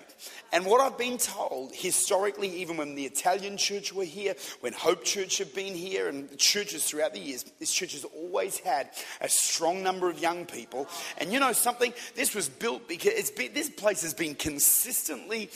And 0.51 0.65
what 0.65 0.81
I've 0.81 0.97
been 0.97 1.17
told 1.17 1.71
historically, 1.73 2.49
even 2.61 2.77
when 2.77 2.95
the 2.95 3.05
Italian 3.05 3.57
church 3.57 3.93
were 3.93 4.03
here, 4.03 4.35
when 4.61 4.73
Hope 4.73 5.03
Church 5.03 5.37
have 5.39 5.53
been 5.53 5.73
here, 5.73 6.07
and 6.07 6.37
churches 6.37 6.85
throughout 6.85 7.13
the 7.13 7.19
years, 7.19 7.43
this 7.59 7.73
church 7.73 7.93
has 7.93 8.03
always 8.05 8.57
had 8.59 8.89
a 9.21 9.29
strong 9.29 9.83
number 9.83 10.09
of 10.09 10.19
young 10.19 10.45
people. 10.45 10.87
And 11.17 11.31
you 11.31 11.39
know 11.39 11.53
something? 11.53 11.93
This 12.15 12.35
was 12.35 12.49
built 12.49 12.87
because 12.87 13.31
been, 13.31 13.53
this 13.53 13.69
place 13.69 14.01
has 14.01 14.13
been 14.13 14.35
consistently 14.35 15.49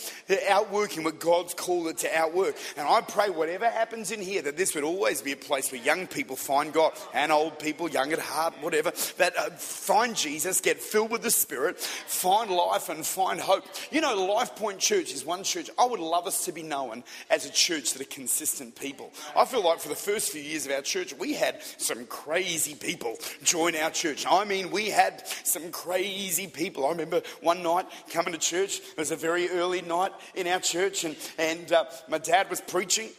outworking 0.50 1.03
what 1.03 1.19
God's 1.19 1.53
called 1.53 1.88
it 1.88 1.98
to 2.00 2.17
outwork. 2.17 2.55
And 2.77 2.88
I 2.88 3.01
pray 3.01 3.29
whatever 3.29 3.69
happens 3.69 4.12
in 4.12 4.21
here, 4.21 4.41
that 4.41 4.57
this 4.57 4.75
would 4.75 4.83
always 4.83 5.21
be 5.21 5.31
a 5.31 5.38
place 5.38 5.71
where 5.71 5.81
young 5.81 6.07
people 6.07 6.36
find 6.36 6.74
God 6.74 6.93
and 7.13 7.31
old 7.31 7.59
people, 7.59 7.89
young 7.89 8.13
at 8.13 8.19
heart, 8.19 8.55
whatever, 8.62 8.91
that 9.17 9.38
uh, 9.38 9.50
find 9.51 10.15
Jesus, 10.15 10.62
get 10.62 10.81
filled 10.81 11.12
with 11.12 11.21
the 11.21 11.31
Spirit, 11.31 11.79
find 11.79 12.50
life 12.50 12.68
life 12.69 12.89
and 12.89 13.05
find 13.05 13.39
hope. 13.39 13.63
You 13.91 14.01
know, 14.01 14.15
Lifepoint 14.15 14.79
Church 14.79 15.11
is 15.13 15.25
one 15.25 15.43
church. 15.43 15.69
I 15.77 15.85
would 15.85 15.99
love 15.99 16.27
us 16.27 16.45
to 16.45 16.51
be 16.51 16.61
known 16.61 17.03
as 17.29 17.45
a 17.45 17.51
church 17.51 17.93
that 17.93 18.01
are 18.01 18.05
consistent 18.05 18.75
people. 18.79 19.11
I 19.35 19.45
feel 19.45 19.63
like 19.63 19.79
for 19.79 19.89
the 19.89 19.95
first 19.95 20.31
few 20.31 20.41
years 20.41 20.65
of 20.65 20.71
our 20.71 20.81
church, 20.81 21.13
we 21.17 21.33
had 21.33 21.61
some 21.77 22.05
crazy 22.05 22.75
people 22.75 23.17
join 23.43 23.75
our 23.75 23.89
church. 23.89 24.25
I 24.29 24.45
mean, 24.45 24.71
we 24.71 24.89
had 24.89 25.23
some 25.43 25.71
crazy 25.71 26.47
people. 26.47 26.85
I 26.85 26.89
remember 26.89 27.21
one 27.41 27.63
night 27.63 27.88
coming 28.11 28.33
to 28.33 28.39
church, 28.39 28.79
it 28.79 28.97
was 28.97 29.11
a 29.11 29.15
very 29.15 29.49
early 29.49 29.81
night 29.81 30.11
in 30.35 30.47
our 30.47 30.59
church, 30.59 31.03
and, 31.03 31.15
and 31.38 31.71
uh, 31.71 31.85
my 32.07 32.19
dad 32.19 32.49
was 32.49 32.61
preaching, 32.61 33.09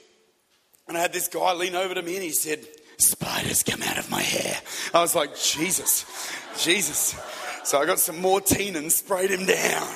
and 0.87 0.97
I 0.97 1.01
had 1.01 1.13
this 1.13 1.29
guy 1.29 1.53
lean 1.55 1.75
over 1.75 1.95
to 1.95 2.03
me 2.03 2.15
and 2.15 2.23
he 2.23 2.31
said, 2.31 2.61
Spiders 2.99 3.63
come 3.63 3.83
out 3.83 3.97
of 3.97 4.11
my 4.11 4.21
hair. 4.21 4.61
I 4.93 5.01
was 5.01 5.15
like, 5.15 5.35
Jesus, 5.35 6.05
Jesus. 6.59 7.15
So 7.63 7.79
I 7.79 7.87
got 7.87 7.99
some 7.99 8.17
Mortein 8.17 8.77
and 8.77 8.91
sprayed 8.91 9.31
him 9.31 9.47
down. 9.47 9.89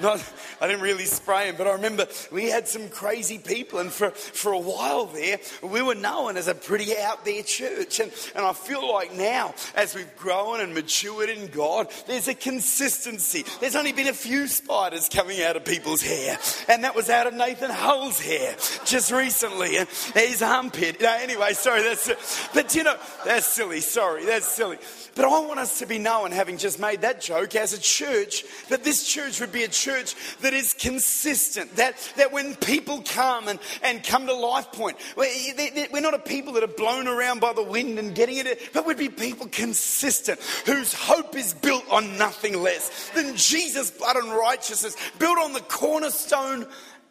Not, 0.00 0.22
I 0.60 0.66
didn't 0.66 0.82
really 0.82 1.06
spray 1.06 1.48
him, 1.48 1.54
but 1.56 1.66
I 1.66 1.72
remember 1.72 2.06
we 2.30 2.50
had 2.50 2.68
some 2.68 2.90
crazy 2.90 3.38
people, 3.38 3.78
and 3.78 3.90
for, 3.90 4.10
for 4.10 4.52
a 4.52 4.58
while 4.58 5.06
there, 5.06 5.38
we 5.62 5.80
were 5.80 5.94
known 5.94 6.36
as 6.36 6.48
a 6.48 6.54
pretty 6.54 6.96
out 6.98 7.24
there 7.24 7.42
church. 7.42 8.00
And, 8.00 8.12
and 8.34 8.44
I 8.44 8.52
feel 8.52 8.92
like 8.92 9.14
now, 9.14 9.54
as 9.74 9.94
we've 9.94 10.14
grown 10.16 10.60
and 10.60 10.74
matured 10.74 11.30
in 11.30 11.46
God, 11.46 11.88
there's 12.06 12.28
a 12.28 12.34
consistency. 12.34 13.44
There's 13.60 13.74
only 13.74 13.92
been 13.92 14.08
a 14.08 14.12
few 14.12 14.48
spiders 14.48 15.08
coming 15.08 15.42
out 15.42 15.56
of 15.56 15.64
people's 15.64 16.02
hair, 16.02 16.38
and 16.68 16.84
that 16.84 16.94
was 16.94 17.08
out 17.08 17.26
of 17.26 17.32
Nathan 17.32 17.70
Hull's 17.70 18.20
hair 18.20 18.54
just 18.84 19.10
recently, 19.10 19.78
and 19.78 19.88
his 20.14 20.42
armpit. 20.42 21.00
No, 21.00 21.16
anyway, 21.18 21.54
sorry, 21.54 21.82
that's, 21.82 22.50
but 22.52 22.74
you 22.74 22.84
know, 22.84 22.96
that's 23.24 23.46
silly, 23.46 23.80
sorry, 23.80 24.26
that's 24.26 24.46
silly. 24.46 24.76
But 25.14 25.24
I 25.24 25.28
want 25.28 25.58
us 25.58 25.78
to 25.78 25.86
be 25.86 25.98
known, 25.98 26.32
having 26.32 26.58
just 26.58 26.78
made 26.78 27.00
that 27.00 27.22
joke, 27.22 27.56
as 27.56 27.72
a 27.72 27.80
church, 27.80 28.44
that 28.68 28.84
this 28.84 29.02
church 29.02 29.40
would 29.40 29.52
be 29.52 29.64
a 29.64 29.68
church 29.68 29.85
that 29.86 30.52
is 30.52 30.74
consistent. 30.74 31.76
That, 31.76 31.96
that 32.16 32.32
when 32.32 32.54
people 32.56 33.02
come 33.02 33.48
and, 33.48 33.58
and 33.82 34.02
come 34.02 34.26
to 34.26 34.32
Lifepoint, 34.32 34.96
we're 35.16 36.00
not 36.00 36.14
a 36.14 36.18
people 36.18 36.54
that 36.54 36.62
are 36.62 36.68
blown 36.68 37.08
around 37.08 37.40
by 37.40 37.52
the 37.52 37.62
wind 37.62 37.98
and 37.98 38.14
getting 38.14 38.38
it, 38.38 38.70
but 38.72 38.86
we'd 38.86 38.98
be 38.98 39.08
people 39.08 39.48
consistent, 39.48 40.40
whose 40.66 40.92
hope 40.92 41.36
is 41.36 41.54
built 41.54 41.84
on 41.90 42.18
nothing 42.18 42.62
less 42.62 43.10
than 43.10 43.36
Jesus' 43.36 43.90
blood 43.90 44.16
and 44.16 44.30
righteousness, 44.30 44.96
built 45.18 45.38
on 45.38 45.52
the 45.52 45.60
cornerstone 45.60 46.66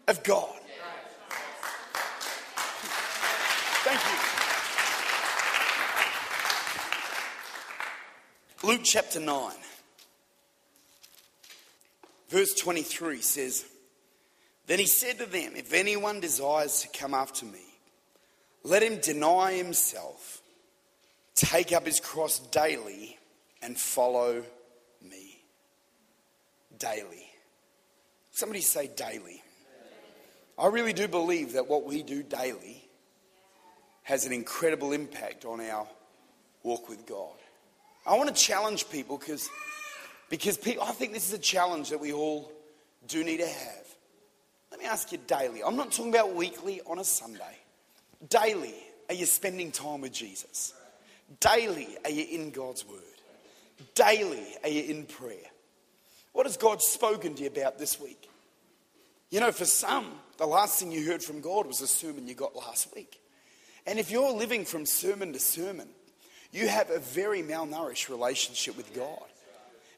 of 0.07 0.23
God. 0.23 0.53
Thank 3.83 3.99
you. 3.99 4.35
Luke 8.67 8.81
chapter 8.83 9.19
9, 9.19 9.51
verse 12.29 12.53
23 12.53 13.21
says, 13.21 13.65
Then 14.67 14.79
he 14.79 14.87
said 14.87 15.19
to 15.19 15.25
them, 15.25 15.53
If 15.55 15.73
anyone 15.73 16.19
desires 16.19 16.81
to 16.81 16.99
come 16.99 17.13
after 17.13 17.45
me, 17.45 17.61
let 18.63 18.81
him 18.81 18.99
deny 18.99 19.53
himself, 19.53 20.41
take 21.35 21.71
up 21.71 21.85
his 21.85 21.99
cross 21.99 22.39
daily, 22.39 23.17
and 23.61 23.77
follow 23.77 24.43
me. 25.01 25.39
Daily. 26.77 27.27
Somebody 28.31 28.61
say 28.61 28.89
daily. 28.95 29.41
I 30.57 30.67
really 30.67 30.93
do 30.93 31.07
believe 31.07 31.53
that 31.53 31.67
what 31.67 31.85
we 31.85 32.01
do 32.01 32.23
daily 32.23 32.81
has 34.03 34.25
an 34.25 34.31
incredible 34.31 34.93
impact 34.93 35.45
on 35.45 35.59
our 35.61 35.87
walk 36.63 36.87
with 36.89 37.05
God. 37.05 37.33
I 38.05 38.15
want 38.17 38.33
to 38.33 38.35
challenge 38.35 38.89
people 38.89 39.17
because 39.17 39.49
because 40.29 40.57
people, 40.57 40.83
I 40.83 40.91
think 40.91 41.13
this 41.13 41.27
is 41.27 41.33
a 41.33 41.41
challenge 41.41 41.89
that 41.89 41.99
we 41.99 42.13
all 42.13 42.51
do 43.07 43.23
need 43.23 43.37
to 43.37 43.47
have. 43.47 43.85
Let 44.71 44.79
me 44.79 44.85
ask 44.85 45.11
you 45.11 45.19
daily. 45.27 45.63
I'm 45.63 45.75
not 45.75 45.91
talking 45.91 46.13
about 46.13 46.35
weekly 46.35 46.81
on 46.85 46.99
a 46.99 47.03
Sunday. 47.03 47.59
Daily, 48.29 48.75
are 49.09 49.15
you 49.15 49.25
spending 49.25 49.71
time 49.71 50.01
with 50.01 50.11
Jesus? 50.11 50.73
Daily, 51.39 51.87
are 52.03 52.09
you 52.09 52.25
in 52.29 52.51
God's 52.51 52.87
Word? 52.87 52.99
Daily, 53.93 54.45
are 54.63 54.69
you 54.69 54.83
in 54.83 55.05
prayer? 55.05 55.37
What 56.33 56.45
has 56.45 56.57
God 56.57 56.81
spoken 56.81 57.35
to 57.35 57.43
you 57.43 57.47
about 57.47 57.77
this 57.79 57.99
week? 57.99 58.29
You 59.29 59.39
know, 59.39 59.51
for 59.51 59.65
some, 59.65 60.05
the 60.37 60.45
last 60.45 60.79
thing 60.79 60.91
you 60.91 61.05
heard 61.05 61.23
from 61.23 61.41
God 61.41 61.65
was 61.65 61.81
a 61.81 61.87
sermon 61.87 62.27
you 62.27 62.35
got 62.35 62.55
last 62.55 62.93
week. 62.95 63.19
And 63.87 63.99
if 63.99 64.11
you're 64.11 64.31
living 64.31 64.65
from 64.65 64.85
sermon 64.85 65.33
to 65.33 65.39
sermon, 65.39 65.87
you 66.51 66.67
have 66.67 66.89
a 66.89 66.99
very 66.99 67.41
malnourished 67.41 68.09
relationship 68.09 68.77
with 68.77 68.93
God. 68.93 69.23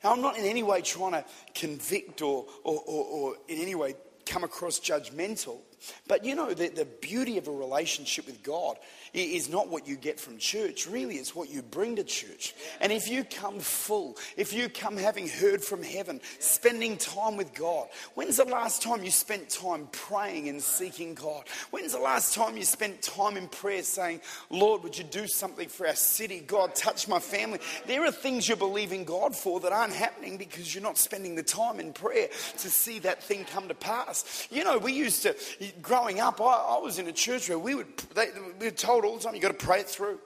Now, 0.03 0.13
I'm 0.13 0.21
not 0.21 0.37
in 0.37 0.45
any 0.45 0.63
way 0.63 0.81
trying 0.81 1.13
to 1.13 1.25
convict 1.53 2.21
or, 2.21 2.45
or, 2.63 2.81
or, 2.85 3.05
or 3.05 3.35
in 3.47 3.59
any 3.59 3.75
way 3.75 3.95
come 4.25 4.43
across 4.43 4.79
judgmental. 4.79 5.59
But 6.07 6.25
you 6.25 6.35
know, 6.35 6.53
the, 6.53 6.69
the 6.69 6.85
beauty 6.85 7.37
of 7.37 7.47
a 7.47 7.51
relationship 7.51 8.25
with 8.25 8.43
God 8.43 8.77
is 9.13 9.49
not 9.49 9.69
what 9.69 9.87
you 9.87 9.95
get 9.95 10.19
from 10.19 10.37
church. 10.37 10.87
Really, 10.87 11.15
it's 11.15 11.35
what 11.35 11.49
you 11.49 11.61
bring 11.61 11.95
to 11.95 12.03
church. 12.03 12.53
And 12.81 12.91
if 12.91 13.07
you 13.07 13.23
come 13.23 13.59
full, 13.59 14.17
if 14.35 14.53
you 14.53 14.69
come 14.69 14.97
having 14.97 15.27
heard 15.27 15.63
from 15.63 15.83
heaven, 15.83 16.21
spending 16.39 16.97
time 16.97 17.37
with 17.37 17.53
God, 17.53 17.87
when's 18.15 18.37
the 18.37 18.45
last 18.45 18.81
time 18.81 19.03
you 19.03 19.11
spent 19.11 19.49
time 19.49 19.87
praying 19.91 20.49
and 20.49 20.61
seeking 20.61 21.13
God? 21.13 21.43
When's 21.71 21.93
the 21.93 21.99
last 21.99 22.33
time 22.33 22.57
you 22.57 22.63
spent 22.63 23.01
time 23.01 23.37
in 23.37 23.47
prayer 23.47 23.83
saying, 23.83 24.21
Lord, 24.49 24.83
would 24.83 24.97
you 24.97 25.03
do 25.03 25.27
something 25.27 25.69
for 25.69 25.87
our 25.87 25.95
city? 25.95 26.39
God, 26.39 26.75
touch 26.75 27.07
my 27.07 27.19
family. 27.19 27.59
There 27.85 28.03
are 28.05 28.11
things 28.11 28.47
you're 28.47 28.57
believing 28.57 29.03
God 29.05 29.35
for 29.35 29.59
that 29.61 29.71
aren't 29.71 29.93
happening 29.93 30.37
because 30.37 30.73
you're 30.73 30.83
not 30.83 30.97
spending 30.97 31.35
the 31.35 31.43
time 31.43 31.79
in 31.79 31.93
prayer 31.93 32.27
to 32.59 32.69
see 32.69 32.99
that 32.99 33.23
thing 33.23 33.45
come 33.45 33.67
to 33.67 33.73
pass. 33.73 34.47
You 34.51 34.63
know, 34.63 34.77
we 34.77 34.93
used 34.93 35.23
to 35.23 35.35
growing 35.81 36.19
up, 36.19 36.41
I, 36.41 36.45
I 36.45 36.79
was 36.79 36.99
in 36.99 37.07
a 37.07 37.11
church 37.11 37.49
where 37.49 37.59
we, 37.59 37.75
would, 37.75 37.97
they, 38.15 38.27
we 38.59 38.67
were 38.67 38.71
told 38.71 39.05
all 39.05 39.17
the 39.17 39.23
time, 39.23 39.33
you've 39.33 39.41
got 39.41 39.57
to 39.57 39.65
pray 39.65 39.79
it 39.79 39.87
through. 39.87 40.19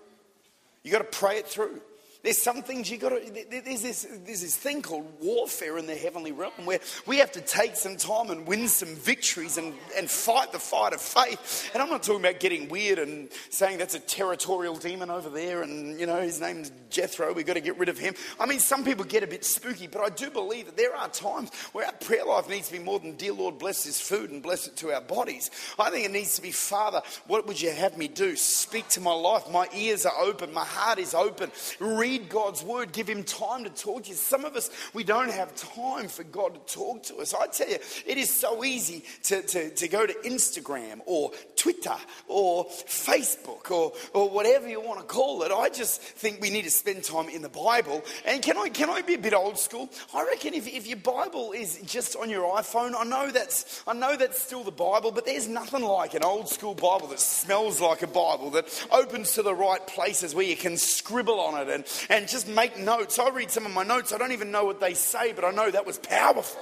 You've 0.84 0.94
got 0.94 1.00
to 1.00 1.18
pray 1.18 1.38
it 1.38 1.48
through. 1.48 1.82
There's 2.24 2.38
some 2.38 2.62
things 2.62 2.92
you 2.92 3.00
got 3.00 3.10
to, 3.10 3.46
there's 3.50 3.82
this, 3.82 4.08
there's 4.26 4.42
this 4.42 4.56
thing 4.56 4.84
called 4.84 5.08
warfare 5.20 5.80
in 5.80 5.88
the 5.88 5.96
heavenly 5.96 6.32
realm 6.32 6.66
where 6.66 6.80
we 7.08 7.18
have 7.18 7.32
to 7.32 7.42
take 7.42 7.76
some 7.76 7.98
time 7.98 8.30
and 8.30 8.46
win 8.46 8.68
some 8.68 8.96
victories 8.96 9.58
and, 9.58 9.74
and 9.98 10.10
fight 10.10 10.52
the 10.52 10.60
fight 10.60 10.94
of 10.94 11.02
faith. 11.02 11.72
And 11.74 11.82
I'm 11.82 11.90
not 11.90 12.04
talking 12.04 12.22
about 12.24 12.40
getting 12.40 12.70
weird 12.70 13.00
and 13.00 13.30
saying 13.50 13.80
that's 13.80 13.96
a 13.96 14.00
territorial 14.00 14.76
demon 14.76 15.10
over 15.10 15.30
there 15.30 15.64
and, 15.64 16.00
you 16.00 16.06
know, 16.06 16.22
his 16.22 16.40
name's 16.40 16.72
Jethro, 16.92 17.34
we've 17.34 17.46
got 17.46 17.54
to 17.54 17.62
get 17.62 17.80
rid 17.80 17.90
of 17.90 17.98
him. 17.98 18.14
I 18.40 18.46
mean, 18.46 18.60
some 18.60 18.84
people 18.84 19.06
get 19.06 19.24
a 19.24 19.28
bit 19.28 19.44
spooky, 19.44 19.88
but 19.88 20.02
I 20.02 20.10
do 20.10 20.30
believe 20.30 20.68
that 20.68 20.78
there 20.78 20.96
are 20.96 21.08
times 21.10 21.52
where 21.72 21.86
our 21.86 21.94
prayer 21.94 22.26
life 22.26 22.50
needs 22.50 22.68
to 22.68 22.74
be 22.74 22.84
more 22.84 23.00
than, 23.00 23.16
dear 23.16 23.34
Lord, 23.34 23.58
bless 23.58 23.86
this 23.86 24.00
food 24.00 24.30
and 24.30 24.44
bless 24.44 24.68
it 24.68 24.76
to 24.78 24.94
our 24.94 25.02
bodies. 25.02 25.50
I 25.80 25.90
think 25.90 26.06
it 26.06 26.12
needs 26.12 26.36
to 26.36 26.42
be, 26.42 26.52
Father, 26.52 27.02
what 27.28 27.48
would 27.48 27.60
you 27.60 27.72
have 27.72 27.98
me 27.98 28.08
do? 28.10 28.36
Speak 28.36 28.88
to 28.90 29.02
my 29.02 29.14
life. 29.14 29.50
My 29.50 29.68
ears 29.74 30.06
are 30.06 30.20
open, 30.22 30.54
my 30.54 30.66
heart 30.66 31.00
is 31.00 31.16
open. 31.16 31.52
Read 31.80 32.11
read 32.12 32.28
God's 32.28 32.62
word, 32.62 32.92
give 32.92 33.08
Him 33.08 33.24
time 33.24 33.64
to 33.64 33.70
talk 33.70 34.04
to 34.04 34.10
you. 34.10 34.16
Some 34.16 34.44
of 34.44 34.58
us, 34.58 34.70
we 34.94 35.04
don't 35.06 35.32
have 35.32 35.56
time 35.56 36.10
for 36.10 36.24
God 36.24 36.56
to 36.56 36.74
talk 36.74 37.04
to 37.04 37.18
us. 37.18 37.34
I 37.34 37.48
tell 37.48 37.70
you, 37.70 37.78
it 38.06 38.18
is 38.18 38.30
so 38.30 38.66
easy 38.66 39.06
to, 39.24 39.42
to, 39.42 39.70
to 39.70 39.88
go 39.88 40.06
to 40.06 40.14
Instagram 40.26 41.00
or 41.06 41.32
Twitter 41.56 41.96
or 42.28 42.66
Facebook 42.66 43.72
or, 43.72 43.94
or 44.14 44.30
whatever 44.30 44.68
you 44.68 44.82
want 44.82 45.00
to 45.00 45.06
call 45.06 45.44
it. 45.44 45.54
I 45.54 45.70
just 45.70 46.02
think 46.02 46.42
we 46.42 46.50
need 46.50 46.64
to 46.64 46.72
spend 46.72 47.06
time 47.06 47.30
in 47.30 47.42
the 47.42 47.50
Bible. 47.50 48.04
And 48.26 48.42
can 48.42 48.58
I, 48.58 48.68
can 48.68 48.90
I 48.90 49.02
be 49.02 49.14
a 49.14 49.18
bit 49.18 49.34
old 49.34 49.58
school? 49.58 49.90
I 50.14 50.26
reckon 50.26 50.54
if, 50.54 50.68
if 50.68 50.88
your 50.88 50.98
Bible 50.98 51.54
is 51.54 51.80
just 51.86 52.18
on 52.18 52.30
your 52.30 52.44
iPhone, 52.58 52.94
I 52.98 53.06
know, 53.06 53.32
that's, 53.32 53.84
I 53.88 53.94
know 53.94 54.18
that's 54.18 54.42
still 54.42 54.66
the 54.66 54.72
Bible, 54.72 55.14
but 55.14 55.26
there's 55.26 55.48
nothing 55.48 55.84
like 55.84 56.14
an 56.14 56.26
old 56.26 56.50
school 56.50 56.76
Bible 56.76 57.08
that 57.08 57.22
smells 57.22 57.80
like 57.80 58.02
a 58.02 58.08
Bible, 58.08 58.50
that 58.52 58.86
opens 58.92 59.34
to 59.36 59.44
the 59.44 59.56
right 59.56 59.86
places 59.88 60.36
where 60.36 60.46
you 60.46 60.58
can 60.58 60.76
scribble 60.76 61.40
on 61.40 61.62
it 61.62 61.70
and, 61.74 61.86
and 62.10 62.28
just 62.28 62.48
make 62.48 62.78
notes. 62.78 63.20
I 63.20 63.30
read 63.30 63.52
some 63.52 63.66
of 63.66 63.72
my 63.72 63.84
notes, 63.84 64.14
I 64.14 64.18
don't 64.18 64.32
even 64.32 64.52
know 64.52 64.66
what 64.66 64.80
they 64.80 64.94
say, 64.94 65.34
but 65.34 65.44
I 65.44 65.52
know 65.52 65.70
that 65.70 65.86
was 65.86 65.98
powerful. 65.98 66.62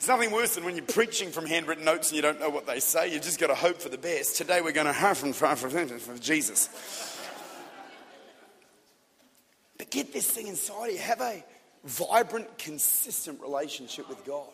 It's 0.00 0.08
nothing 0.08 0.30
worse 0.30 0.54
than 0.54 0.64
when 0.64 0.76
you're 0.76 0.86
preaching 0.86 1.30
from 1.30 1.44
handwritten 1.44 1.84
notes 1.84 2.08
and 2.08 2.16
you 2.16 2.22
don't 2.22 2.40
know 2.40 2.48
what 2.48 2.66
they 2.66 2.80
say. 2.80 3.12
You 3.12 3.20
just 3.20 3.38
got 3.38 3.48
to 3.48 3.54
hope 3.54 3.82
for 3.82 3.90
the 3.90 3.98
best. 3.98 4.36
Today 4.36 4.62
we're 4.62 4.72
going 4.72 4.86
to 4.86 4.94
hear 4.94 5.14
from, 5.14 5.34
from, 5.34 6.20
Jesus. 6.20 6.70
But 9.76 9.90
get 9.90 10.14
this 10.14 10.30
thing 10.30 10.46
inside 10.46 10.86
you. 10.86 10.98
Have 10.98 11.20
a 11.20 11.44
vibrant, 11.84 12.56
consistent 12.56 13.42
relationship 13.42 14.08
with 14.08 14.24
God. 14.24 14.48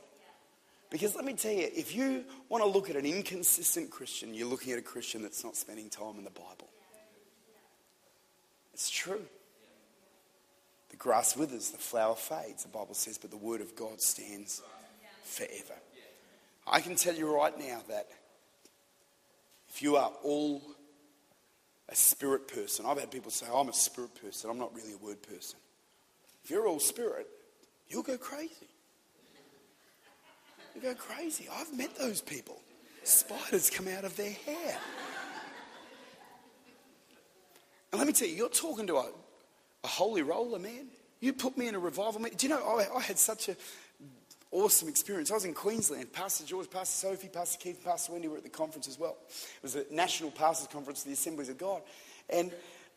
Because 0.91 1.15
let 1.15 1.25
me 1.25 1.35
tell 1.35 1.53
you, 1.53 1.69
if 1.73 1.95
you 1.95 2.25
want 2.49 2.65
to 2.65 2.69
look 2.69 2.91
at 2.91 2.97
an 2.97 3.07
inconsistent 3.07 3.91
Christian, 3.91 4.35
you're 4.35 4.49
looking 4.49 4.73
at 4.73 4.81
a 4.81 4.83
Christian 4.83 5.23
that's 5.23 5.45
not 5.45 5.55
spending 5.55 5.89
time 5.91 6.17
in 6.19 6.25
the 6.25 6.31
Bible. 6.31 6.69
It's 8.77 8.91
true. 8.91 9.23
The 10.91 10.97
grass 10.97 11.35
withers, 11.35 11.71
the 11.71 11.79
flower 11.79 12.15
fades, 12.15 12.65
the 12.65 12.69
Bible 12.69 12.93
says, 12.93 13.17
but 13.17 13.31
the 13.31 13.39
word 13.39 13.63
of 13.63 13.75
God 13.75 14.03
stands 14.03 14.61
forever. 15.25 15.81
I 16.67 16.81
can 16.81 16.95
tell 16.95 17.15
you 17.15 17.35
right 17.35 17.59
now 17.59 17.81
that 17.89 18.07
if 19.71 19.81
you 19.81 19.97
are 19.97 20.13
all 20.23 20.61
a 21.89 21.97
spirit 21.97 22.49
person, 22.49 22.85
I've 22.85 23.01
had 23.01 23.11
people 23.11 23.31
say, 23.31 23.47
I'm 23.51 23.71
a 23.71 23.73
spirit 23.73 24.11
person, 24.23 24.51
I'm 24.51 24.59
not 24.59 24.75
really 24.75 24.93
a 24.93 24.99
word 24.99 25.23
person. 25.23 25.59
If 26.45 26.51
you're 26.51 26.69
all 26.69 26.79
spirit, 26.79 27.29
you'll 27.89 28.03
go 28.03 28.19
crazy. 28.19 28.69
You'll 30.75 30.85
go 30.85 30.95
crazy. 30.95 31.49
I've 31.51 31.75
met 31.75 31.97
those 31.97 32.21
people. 32.21 32.61
Spiders 33.05 33.71
come 33.71 33.89
out 33.89 34.05
of 34.05 34.15
their 34.19 34.33
hair. 34.33 34.77
And 37.93 37.99
let 37.99 38.07
me 38.07 38.13
tell 38.13 38.29
you, 38.29 38.35
you're 38.35 38.49
talking 38.49 38.87
to 38.89 38.97
a, 38.97 39.11
a 39.85 39.87
holy 39.87 40.23
roller, 40.23 40.59
man. 40.59 40.87
You 41.21 41.33
put 41.33 41.57
me 41.57 41.69
in 41.69 41.75
a 41.75 41.79
revival 41.79 42.21
meeting. 42.21 42.39
Do 42.39 42.47
you 42.47 42.55
know, 42.55 42.63
I, 42.63 42.97
I 42.97 43.01
had 43.01 43.19
such 43.19 43.49
an 43.49 43.57
awesome 44.51 44.89
experience. 44.89 45.31
I 45.31 45.35
was 45.35 45.45
in 45.45 45.55
Queensland. 45.55 46.13
Pastor 46.13 46.45
George, 46.45 46.71
Pastor 46.71 47.09
Sophie, 47.09 47.29
Pastor 47.29 47.59
Keith, 47.59 47.83
Pastor 47.85 48.13
Wendy 48.13 48.29
were 48.29 48.37
at 48.37 48.43
the 48.43 48.49
conference 48.49 48.89
as 48.89 48.99
well. 48.99 49.17
It 49.29 49.63
was 49.63 49.77
a 49.77 49.85
national 49.91 50.31
pastors 50.31 50.69
conference, 50.69 51.03
the 51.03 51.13
Assemblies 51.13 51.49
of 51.49 51.59
God. 51.59 51.83
And 52.29 52.53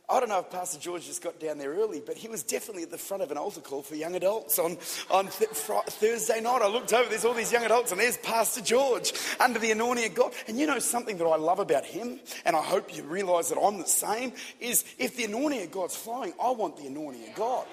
I 0.10 0.20
don't 0.20 0.30
know 0.30 0.40
if 0.40 0.50
Pastor 0.50 0.80
George 0.80 1.06
just 1.06 1.22
got 1.22 1.40
down 1.40 1.60
there 1.60 1.72
early, 1.72 2.02
but 2.04 2.18
he 2.18 2.28
was 2.28 2.42
definitely 2.42 2.82
at 2.82 2.90
the 2.90 2.98
front 2.98 3.22
of 3.22 3.30
an 3.30 3.38
altar 3.38 3.62
call 3.62 3.84
for 3.84 3.94
young 3.94 4.16
adults 4.16 4.58
on, 4.58 4.78
on 5.12 5.28
th- 5.28 5.52
fr- 5.52 5.86
Thursday 5.86 6.42
night. 6.42 6.62
I 6.64 6.68
looked 6.68 6.92
over, 6.94 7.08
there's 7.08 7.26
all 7.26 7.36
these 7.36 7.52
young 7.52 7.64
adults, 7.64 7.92
and 7.92 8.02
there's 8.02 8.18
Pastor 8.18 8.62
George 8.62 9.14
under 9.40 9.60
the 9.60 9.70
anointing 9.70 10.06
of 10.08 10.16
God. 10.16 10.34
And 10.48 10.58
you 10.58 10.66
know 10.66 10.80
something 10.80 11.18
that 11.18 11.26
I 11.26 11.36
love 11.36 11.60
about 11.60 11.86
him, 11.86 12.20
and 12.44 12.56
I 12.56 12.62
hope 12.62 12.96
you 12.96 13.04
realize 13.04 13.50
that 13.50 13.60
I'm 13.60 13.78
the 13.78 13.86
same, 13.86 14.34
is 14.60 14.84
if 14.98 15.16
the 15.16 15.26
anointing 15.26 15.62
of 15.62 15.72
God's 15.72 15.96
flowing, 15.96 16.34
I 16.42 16.50
want 16.52 16.78
the 16.78 16.88
anointing 16.88 17.30
of 17.30 17.36
God. 17.36 17.68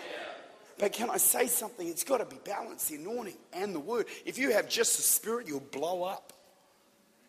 But 0.79 0.93
can 0.93 1.09
I 1.09 1.17
say 1.17 1.47
something? 1.47 1.89
It's 1.89 2.05
got 2.05 2.19
to 2.19 2.27
be 2.27 2.37
balanced, 2.45 2.91
the 2.91 2.97
anointing 2.97 3.39
and 3.55 3.75
the 3.75 3.81
word. 3.81 4.07
If 4.27 4.37
you 4.37 4.53
have 4.53 4.69
just 4.69 4.99
the 4.99 5.03
spirit, 5.03 5.49
you'll 5.49 5.61
blow 5.61 6.05
up. 6.05 6.35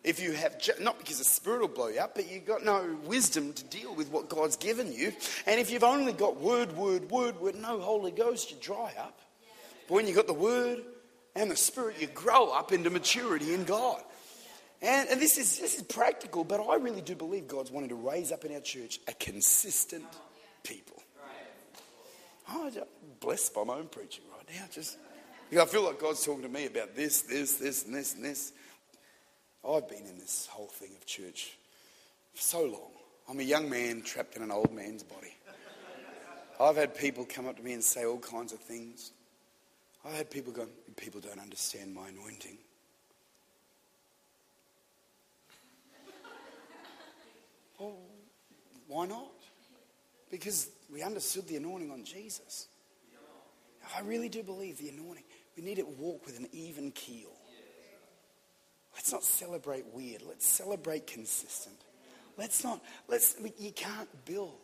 If 0.04 0.20
you 0.20 0.32
have, 0.32 0.60
not 0.80 0.98
because 0.98 1.18
the 1.18 1.24
Spirit 1.24 1.60
will 1.60 1.68
blow 1.68 1.88
you 1.88 2.00
up, 2.00 2.14
but 2.14 2.30
you've 2.30 2.46
got 2.46 2.64
no 2.64 2.96
wisdom 3.04 3.52
to 3.52 3.64
deal 3.64 3.94
with 3.94 4.10
what 4.10 4.28
God's 4.28 4.56
given 4.56 4.92
you. 4.92 5.12
And 5.46 5.60
if 5.60 5.70
you've 5.70 5.84
only 5.84 6.12
got 6.12 6.40
word, 6.40 6.76
word, 6.76 7.10
word, 7.10 7.40
with 7.40 7.56
no 7.56 7.80
Holy 7.80 8.12
Ghost, 8.12 8.50
you 8.50 8.56
dry 8.60 8.92
up. 8.98 9.20
But 9.88 9.94
when 9.94 10.06
you've 10.06 10.16
got 10.16 10.26
the 10.26 10.34
Word 10.34 10.82
and 11.34 11.50
the 11.50 11.56
Spirit, 11.56 12.00
you 12.00 12.06
grow 12.06 12.50
up 12.50 12.72
into 12.72 12.90
maturity 12.90 13.54
in 13.54 13.64
God. 13.64 14.02
And, 14.80 15.08
and 15.08 15.20
this, 15.20 15.38
is, 15.38 15.58
this 15.58 15.76
is 15.76 15.82
practical, 15.82 16.44
but 16.44 16.60
I 16.60 16.76
really 16.76 17.00
do 17.00 17.16
believe 17.16 17.48
God's 17.48 17.70
wanting 17.70 17.88
to 17.88 17.96
raise 17.96 18.30
up 18.30 18.44
in 18.44 18.54
our 18.54 18.60
church 18.60 19.00
a 19.08 19.12
consistent 19.14 20.04
people. 20.62 21.02
Oh, 22.50 22.66
I'm 22.66 22.82
blessed 23.20 23.54
by 23.54 23.64
my 23.64 23.74
own 23.74 23.88
preaching 23.88 24.24
right 24.32 24.46
now. 24.54 24.64
Just, 24.70 24.96
I 25.58 25.64
feel 25.64 25.84
like 25.84 26.00
God's 26.00 26.24
talking 26.24 26.42
to 26.42 26.48
me 26.48 26.66
about 26.66 26.94
this, 26.94 27.22
this, 27.22 27.54
this, 27.54 27.84
and 27.84 27.94
this, 27.94 28.14
and 28.14 28.24
this. 28.24 28.52
I've 29.66 29.88
been 29.88 30.06
in 30.06 30.18
this 30.18 30.46
whole 30.50 30.66
thing 30.66 30.90
of 30.96 31.06
church 31.06 31.56
for 32.34 32.40
so 32.40 32.62
long. 32.64 32.90
I'm 33.28 33.40
a 33.40 33.44
young 33.44 33.68
man 33.68 34.02
trapped 34.02 34.36
in 34.36 34.42
an 34.42 34.50
old 34.50 34.72
man's 34.72 35.02
body. 35.02 35.34
I've 36.60 36.76
had 36.76 36.94
people 36.94 37.24
come 37.24 37.46
up 37.46 37.56
to 37.56 37.62
me 37.62 37.72
and 37.72 37.84
say 37.84 38.04
all 38.04 38.18
kinds 38.18 38.52
of 38.52 38.60
things. 38.60 39.12
I've 40.04 40.14
had 40.14 40.30
people 40.30 40.52
go, 40.52 40.66
people 40.96 41.20
don't 41.20 41.38
understand 41.38 41.94
my 41.94 42.08
anointing. 42.08 42.58
Well, 47.78 47.96
why 48.88 49.06
not? 49.06 49.30
Because 50.30 50.70
we 50.92 51.02
understood 51.02 51.46
the 51.46 51.56
anointing 51.56 51.90
on 51.90 52.04
Jesus. 52.04 52.66
I 53.96 54.00
really 54.00 54.28
do 54.28 54.42
believe 54.42 54.78
the 54.78 54.88
anointing. 54.88 55.24
We 55.56 55.62
need 55.62 55.78
it 55.78 55.82
to 55.82 56.02
walk 56.02 56.26
with 56.26 56.38
an 56.38 56.48
even 56.52 56.90
keel. 56.90 57.37
Let's 58.98 59.12
not 59.12 59.22
celebrate 59.22 59.84
weird. 59.94 60.22
Let's 60.26 60.44
celebrate 60.44 61.06
consistent. 61.06 61.76
Let's 62.36 62.64
not, 62.64 62.82
let's, 63.06 63.36
you 63.56 63.70
can't 63.70 64.08
build 64.24 64.58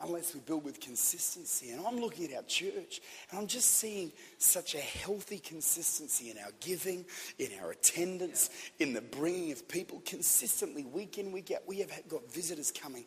unless 0.00 0.34
we 0.34 0.40
build 0.40 0.64
with 0.64 0.80
consistency. 0.80 1.70
And 1.70 1.86
I'm 1.86 2.00
looking 2.00 2.32
at 2.32 2.36
our 2.36 2.42
church 2.42 3.00
and 3.30 3.38
I'm 3.38 3.46
just 3.46 3.70
seeing 3.76 4.10
such 4.38 4.74
a 4.74 4.80
healthy 4.80 5.38
consistency 5.38 6.30
in 6.30 6.38
our 6.38 6.50
giving, 6.58 7.04
in 7.38 7.50
our 7.62 7.70
attendance, 7.70 8.50
in 8.80 8.94
the 8.94 9.00
bringing 9.00 9.52
of 9.52 9.68
people 9.68 10.02
consistently, 10.04 10.84
week 10.84 11.16
in, 11.16 11.30
week 11.30 11.52
out. 11.52 11.62
We 11.68 11.78
have 11.78 11.92
got 12.08 12.32
visitors 12.32 12.72
coming 12.72 13.04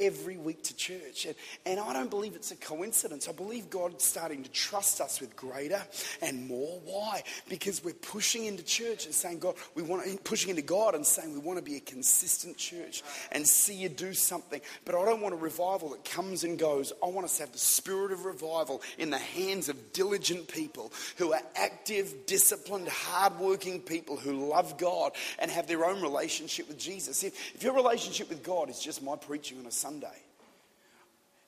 every 0.00 0.36
week 0.36 0.62
to 0.64 0.76
church. 0.76 1.26
And, 1.26 1.34
and 1.64 1.80
I 1.80 1.92
don't 1.92 2.10
believe 2.10 2.34
it's 2.34 2.50
a 2.50 2.56
coincidence. 2.56 3.28
I 3.28 3.32
believe 3.32 3.70
God's 3.70 4.04
starting 4.04 4.42
to 4.42 4.50
trust 4.50 5.00
us 5.00 5.20
with 5.20 5.36
greater 5.36 5.82
and 6.20 6.48
more. 6.48 6.80
Why? 6.84 7.22
Because 7.48 7.84
we're 7.84 7.94
pushing 7.94 8.46
into 8.46 8.64
church 8.64 9.06
and 9.06 9.14
saying, 9.14 9.38
God, 9.38 9.54
we 9.74 9.82
want 9.82 10.04
to, 10.04 10.16
pushing 10.18 10.50
into 10.50 10.62
God 10.62 10.94
and 10.94 11.06
saying 11.06 11.32
we 11.32 11.38
want 11.38 11.58
to 11.58 11.64
be 11.64 11.76
a 11.76 11.80
consistent 11.80 12.56
church 12.56 13.02
and 13.32 13.46
see 13.46 13.74
you 13.74 13.88
do 13.88 14.14
something. 14.14 14.60
But 14.84 14.94
I 14.94 15.04
don't 15.04 15.20
want 15.20 15.34
a 15.34 15.38
revival 15.38 15.90
that 15.90 16.04
comes 16.04 16.44
and 16.44 16.58
goes. 16.58 16.92
I 17.02 17.06
want 17.06 17.24
us 17.24 17.36
to 17.36 17.44
have 17.44 17.52
the 17.52 17.58
spirit 17.58 18.12
of 18.12 18.24
revival 18.24 18.82
in 18.98 19.10
the 19.10 19.18
hands 19.18 19.68
of 19.68 19.92
diligent 19.92 20.48
people 20.48 20.92
who 21.16 21.32
are 21.32 21.42
active, 21.56 22.26
disciplined, 22.26 22.88
hardworking 22.88 23.80
people 23.80 24.16
who 24.16 24.48
love 24.48 24.76
God 24.78 25.12
and 25.38 25.50
have 25.50 25.66
their 25.66 25.84
own 25.84 26.02
relationship 26.02 26.68
with 26.68 26.78
Jesus. 26.78 27.22
If, 27.22 27.54
if 27.54 27.62
your 27.62 27.74
relationship 27.74 28.28
with 28.28 28.42
God 28.42 28.70
is 28.70 28.80
just 28.80 29.02
my 29.02 29.16
preaching 29.16 29.58
on 29.58 29.66
a 29.66 29.70
Sunday. 29.84 30.22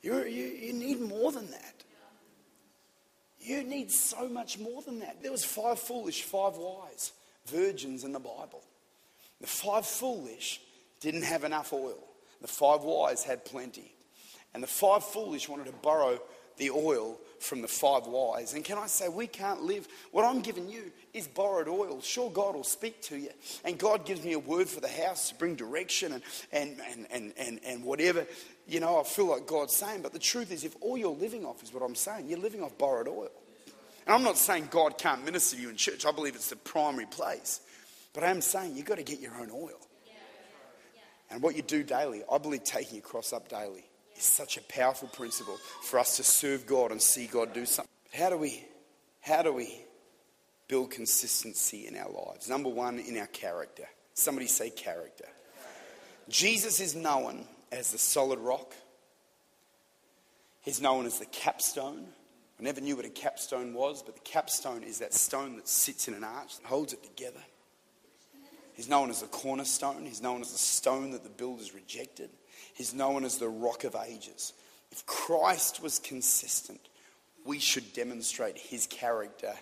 you 0.03 0.15
you, 0.25 0.45
you 0.45 0.73
need 0.75 1.01
more 1.01 1.33
than 1.33 1.51
that. 1.53 1.85
You 3.41 3.63
need 3.63 3.91
so 3.91 4.29
much 4.29 4.59
more 4.59 4.83
than 4.83 4.99
that. 4.99 5.23
There 5.23 5.33
was 5.33 5.43
five 5.43 5.79
foolish, 5.79 6.23
five 6.23 6.59
wise 6.59 7.13
virgins 7.47 8.05
in 8.05 8.13
the 8.13 8.19
Bible. 8.19 8.63
The 9.41 9.47
five 9.47 9.87
foolish 9.87 10.61
didn't 11.01 11.23
have 11.23 11.45
enough 11.45 11.73
oil. 11.73 12.05
The 12.43 12.47
five 12.47 12.83
wise 12.83 13.25
had 13.25 13.47
plenty. 13.47 13.91
And 14.53 14.63
the 14.63 14.67
five 14.67 15.03
foolish 15.03 15.49
wanted 15.49 15.67
to 15.67 15.73
borrow 15.73 16.21
the 16.57 16.71
oil 16.71 17.19
from 17.39 17.63
the 17.63 17.69
five 17.69 18.07
wise. 18.07 18.55
And 18.55 18.65
can 18.65 18.79
I 18.79 18.87
say, 18.87 19.09
we 19.09 19.27
can't 19.27 19.63
live. 19.63 19.87
What 20.11 20.25
I'm 20.25 20.41
giving 20.41 20.69
you 20.69 20.91
is 21.13 21.27
borrowed 21.27 21.69
oil. 21.69 22.01
Sure, 22.01 22.31
God 22.31 22.55
will 22.55 22.65
speak 22.65 23.03
to 23.03 23.17
you. 23.17 23.31
And 23.65 23.79
God 23.79 24.05
gives 24.05 24.25
me 24.25 24.33
a 24.33 24.39
word 24.39 24.69
for 24.69 24.81
the 24.81 24.89
house 24.89 25.29
to 25.31 25.35
bring 25.35 25.55
direction 25.55 26.13
and, 26.13 26.23
and, 26.53 26.81
and, 26.91 27.07
and, 27.11 27.33
and, 27.37 27.61
and 27.65 27.85
whatever, 27.85 28.27
you 28.67 28.81
know, 28.81 29.01
I 29.01 29.05
feel 29.05 29.27
like 29.27 29.47
God's 29.47 29.75
saying. 29.75 30.03
But 30.03 30.13
the 30.13 30.19
truth 30.19 30.51
is, 30.51 30.65
if 30.65 30.75
all 30.81 30.97
you're 30.97 31.11
living 31.11 31.45
off 31.45 31.63
is 31.63 31.73
what 31.73 31.83
I'm 31.83 31.95
saying, 31.95 32.29
you're 32.29 32.39
living 32.39 32.63
off 32.63 32.77
borrowed 32.79 33.09
oil. 33.09 33.31
And 34.07 34.15
I'm 34.15 34.23
not 34.23 34.39
saying 34.39 34.69
God 34.71 34.99
can't 34.99 35.25
minister 35.25 35.57
to 35.57 35.63
you 35.63 35.69
in 35.69 35.77
church. 35.77 36.07
I 36.07 36.13
believe 36.13 36.35
it's 36.35 36.51
the 36.51 36.57
primary 36.57 37.07
place. 37.07 37.61
But 38.13 38.25
I 38.25 38.31
am 38.31 38.41
saying 38.41 38.77
you've 38.77 38.87
got 38.87 38.99
to 38.99 39.05
get 39.05 39.21
your 39.21 39.35
own 39.35 39.51
oil. 39.51 39.81
And 41.29 41.43
what 41.43 41.57
you 41.57 41.63
do 41.63 41.83
daily, 41.83 42.23
I 42.31 42.39
believe 42.39 42.63
taking 42.63 42.95
your 42.95 43.03
cross 43.03 43.33
up 43.33 43.49
daily 43.49 43.85
is 44.19 44.25
such 44.25 44.57
a 44.57 44.63
powerful 44.63 45.09
principle 45.09 45.59
for 45.83 45.99
us 45.99 46.17
to 46.17 46.25
serve 46.25 46.67
God 46.67 46.91
and 46.91 47.01
see 47.01 47.27
God 47.27 47.53
do 47.53 47.67
something. 47.67 47.91
How 48.13 48.31
do 48.31 48.37
we, 48.37 48.65
how 49.21 49.43
do 49.43 49.53
we 49.53 49.81
build 50.69 50.91
consistency 50.91 51.87
in 51.87 51.97
our 51.97 52.11
lives? 52.11 52.49
Number 52.49 52.69
one, 52.69 52.99
in 52.99 53.19
our 53.19 53.27
character. 53.27 53.85
Somebody 54.15 54.47
say 54.47 54.71
character. 54.71 55.27
Jesus 56.29 56.81
is 56.81 56.95
known 56.95 57.45
as 57.71 57.93
the 57.93 57.99
solid 57.99 58.39
rock. 58.39 58.75
He's 60.63 60.81
known 60.81 61.07
as 61.07 61.19
the 61.19 61.27
capstone. 61.27 62.07
I 62.59 62.63
never 62.63 62.81
knew 62.81 62.97
what 62.97 63.05
a 63.05 63.11
capstone 63.11 63.75
was, 63.75 64.03
but 64.03 64.15
the 64.15 64.23
capstone 64.23 64.83
is 64.83 64.99
that 64.99 65.13
stone 65.13 65.57
that 65.57 65.69
sits 65.69 66.09
in 66.09 66.15
an 66.15 66.25
arch 66.25 66.57
that 66.59 66.67
holds 66.67 66.93
it 66.93 67.03
together. 67.05 67.43
He's 68.75 68.89
known 68.89 69.11
as 69.11 69.21
the 69.21 69.27
cornerstone. 69.27 70.05
He's 70.05 70.23
known 70.23 70.41
as 70.43 70.53
the 70.53 70.59
stone 70.59 71.13
that 71.13 71.23
the 71.23 71.31
builders 71.31 71.75
rejected. 71.75 72.31
He's 72.77 72.93
known 72.93 73.25
as 73.25 73.39
the 73.39 73.49
rock 73.49 73.85
of 73.85 73.97
ages. 74.07 74.53
If 74.93 75.07
Christ 75.07 75.83
was 75.83 75.99
consistent, 75.99 76.81
we 77.47 77.59
should 77.59 77.95
demonstrate 77.95 78.59
his 78.59 78.87
character 78.87 79.55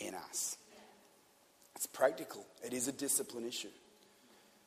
in 0.00 0.14
us. 0.14 0.56
It's 1.76 1.86
practical, 1.86 2.44
it 2.64 2.72
is 2.72 2.88
a 2.88 2.92
discipline 2.92 3.46
issue. 3.46 3.68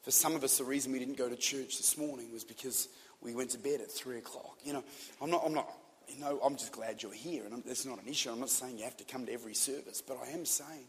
For 0.03 0.12
some 0.12 0.33
of 0.33 0.45
us, 0.45 0.57
the 0.57 0.63
reason 0.63 0.93
we 0.93 0.99
didn't 0.99 1.17
go 1.17 1.27
to 1.27 1.35
church 1.35 1.77
this 1.77 1.97
morning 1.97 2.31
was 2.31 2.45
because 2.45 2.88
we 3.21 3.35
went 3.35 3.49
to 3.49 3.57
bed 3.57 3.81
at 3.81 3.91
three 3.91 4.17
o'clock. 4.17 4.57
You 4.63 4.73
know, 4.73 4.83
I'm 5.21 5.29
not, 5.29 5.43
I'm 5.45 5.53
not, 5.53 5.69
you 6.07 6.21
know, 6.21 6.39
I'm 6.41 6.55
just 6.55 6.71
glad 6.71 7.03
you're 7.03 7.12
here, 7.12 7.43
and 7.43 7.62
that's 7.65 7.85
not 7.85 8.01
an 8.01 8.07
issue. 8.07 8.31
I'm 8.31 8.39
not 8.39 8.49
saying 8.49 8.77
you 8.77 8.85
have 8.85 8.95
to 8.97 9.03
come 9.03 9.25
to 9.25 9.33
every 9.33 9.55
service, 9.55 10.01
but 10.01 10.17
I 10.25 10.29
am 10.29 10.45
saying 10.45 10.85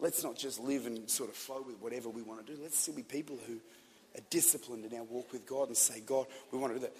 let's 0.00 0.24
not 0.24 0.36
just 0.36 0.58
live 0.58 0.86
and 0.86 1.08
sort 1.08 1.30
of 1.30 1.36
flow 1.36 1.62
with 1.64 1.80
whatever 1.80 2.08
we 2.08 2.22
want 2.22 2.44
to 2.44 2.52
do. 2.52 2.60
Let's 2.60 2.76
still 2.76 2.94
be 2.94 3.02
people 3.02 3.38
who 3.46 3.60
are 4.16 4.22
disciplined 4.30 4.84
in 4.84 4.96
our 4.98 5.04
walk 5.04 5.32
with 5.32 5.46
God 5.46 5.68
and 5.68 5.76
say, 5.76 6.00
God, 6.00 6.26
we 6.52 6.58
want 6.58 6.74
to 6.74 6.78
do 6.78 6.86
that. 6.86 6.96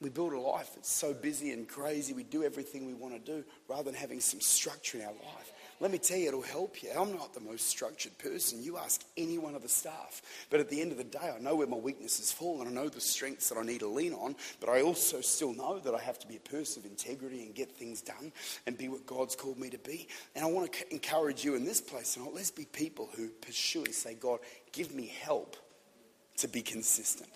We 0.00 0.08
build 0.08 0.32
a 0.32 0.40
life 0.40 0.70
that's 0.74 0.90
so 0.90 1.12
busy 1.12 1.52
and 1.52 1.68
crazy, 1.68 2.14
we 2.14 2.22
do 2.22 2.42
everything 2.42 2.86
we 2.86 2.94
want 2.94 3.14
to 3.14 3.32
do 3.32 3.44
rather 3.68 3.84
than 3.84 3.94
having 3.94 4.20
some 4.20 4.40
structure 4.40 4.98
in 4.98 5.04
our 5.04 5.12
life. 5.12 5.52
Let 5.80 5.90
me 5.90 5.96
tell 5.96 6.18
you, 6.18 6.28
it'll 6.28 6.42
help 6.42 6.82
you. 6.82 6.90
I'm 6.94 7.12
not 7.12 7.32
the 7.32 7.40
most 7.40 7.66
structured 7.66 8.16
person. 8.18 8.62
You 8.62 8.76
ask 8.76 9.02
any 9.16 9.38
one 9.38 9.54
of 9.54 9.62
the 9.62 9.68
staff. 9.68 10.20
But 10.50 10.60
at 10.60 10.68
the 10.68 10.78
end 10.78 10.92
of 10.92 10.98
the 10.98 11.04
day, 11.04 11.32
I 11.34 11.40
know 11.40 11.56
where 11.56 11.66
my 11.66 11.78
weaknesses 11.78 12.30
fall 12.30 12.60
and 12.60 12.68
I 12.68 12.72
know 12.72 12.90
the 12.90 13.00
strengths 13.00 13.48
that 13.48 13.56
I 13.56 13.62
need 13.62 13.80
to 13.80 13.88
lean 13.88 14.12
on. 14.12 14.36
But 14.60 14.68
I 14.68 14.82
also 14.82 15.22
still 15.22 15.54
know 15.54 15.78
that 15.78 15.94
I 15.94 15.98
have 16.00 16.18
to 16.18 16.28
be 16.28 16.36
a 16.36 16.40
person 16.40 16.82
of 16.82 16.90
integrity 16.90 17.46
and 17.46 17.54
get 17.54 17.72
things 17.72 18.02
done 18.02 18.30
and 18.66 18.76
be 18.76 18.88
what 18.88 19.06
God's 19.06 19.34
called 19.34 19.58
me 19.58 19.70
to 19.70 19.78
be. 19.78 20.06
And 20.34 20.44
I 20.44 20.48
want 20.48 20.70
to 20.70 20.92
encourage 20.92 21.44
you 21.44 21.54
in 21.54 21.64
this 21.64 21.80
place. 21.80 22.14
And 22.16 22.26
let's 22.34 22.50
be 22.50 22.66
people 22.66 23.08
who 23.16 23.28
pursue 23.28 23.84
and 23.84 23.94
say, 23.94 24.12
God, 24.14 24.40
give 24.72 24.94
me 24.94 25.10
help 25.22 25.56
to 26.38 26.48
be 26.48 26.60
consistent. 26.60 27.30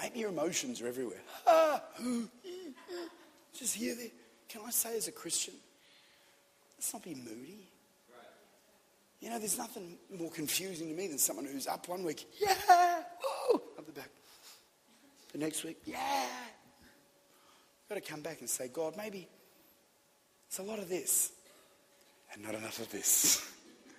Maybe 0.00 0.18
your 0.18 0.30
emotions 0.30 0.80
are 0.80 0.88
everywhere. 0.88 1.22
Just 3.54 3.76
hear 3.76 3.94
there. 3.94 4.10
Can 4.48 4.62
I 4.66 4.70
say, 4.70 4.96
as 4.96 5.08
a 5.08 5.12
Christian, 5.12 5.54
Let's 6.78 6.92
not 6.92 7.02
be 7.02 7.14
moody. 7.14 7.68
You 9.20 9.30
know, 9.30 9.40
there's 9.40 9.58
nothing 9.58 9.98
more 10.16 10.30
confusing 10.30 10.88
to 10.88 10.94
me 10.94 11.08
than 11.08 11.18
someone 11.18 11.44
who's 11.44 11.66
up 11.66 11.88
one 11.88 12.04
week, 12.04 12.24
yeah, 12.40 12.54
whoa, 13.20 13.60
up 13.76 13.84
the 13.84 13.92
back. 13.92 14.10
The 15.32 15.38
next 15.38 15.64
week, 15.64 15.78
yeah. 15.84 16.22
You've 17.82 17.88
got 17.88 17.94
to 17.96 18.12
come 18.12 18.20
back 18.20 18.38
and 18.40 18.48
say, 18.48 18.68
God, 18.68 18.96
maybe 18.96 19.26
it's 20.46 20.60
a 20.60 20.62
lot 20.62 20.78
of 20.78 20.88
this 20.88 21.32
and 22.32 22.44
not 22.44 22.54
enough 22.54 22.78
of 22.78 22.92
this. 22.92 23.50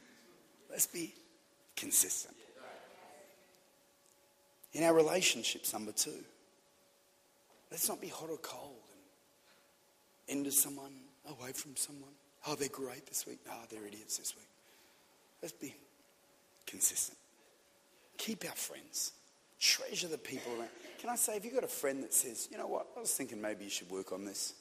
Let's 0.70 0.88
be 0.88 1.14
consistent. 1.76 2.38
In 4.72 4.84
our 4.84 4.94
relationships, 4.94 5.74
number 5.74 5.92
two, 5.92 6.24
let's 7.72 7.90
not 7.90 8.00
be 8.00 8.08
hot 8.08 8.30
or 8.30 8.38
cold 8.38 8.76
and 10.28 10.38
into 10.40 10.52
someone, 10.52 10.94
away 11.28 11.52
from 11.54 11.76
someone. 11.76 12.12
Oh, 12.48 12.56
they're 12.56 12.70
great 12.70 13.06
this 13.08 13.26
week. 13.28 13.40
Oh, 13.50 13.64
they're 13.70 13.86
idiots 13.86 14.18
this 14.18 14.36
week. 14.36 14.48
Let's 15.42 15.54
be 15.54 15.76
consistent. 16.66 17.18
Keep 18.18 18.46
our 18.46 18.56
friends. 18.56 19.14
Treasure 19.60 20.08
the 20.08 20.18
people 20.18 20.54
around. 20.54 20.70
Can 21.00 21.10
I 21.10 21.16
say, 21.16 21.36
if 21.36 21.44
you've 21.44 21.54
got 21.54 21.64
a 21.64 21.68
friend 21.68 22.04
that 22.04 22.14
says, 22.14 22.48
you 22.52 22.58
know 22.58 22.68
what, 22.68 22.88
I 22.96 23.00
was 23.02 23.14
thinking 23.14 23.42
maybe 23.42 23.66
you 23.66 23.70
should 23.70 23.90
work 23.90 24.12
on 24.12 24.26
this. 24.26 24.54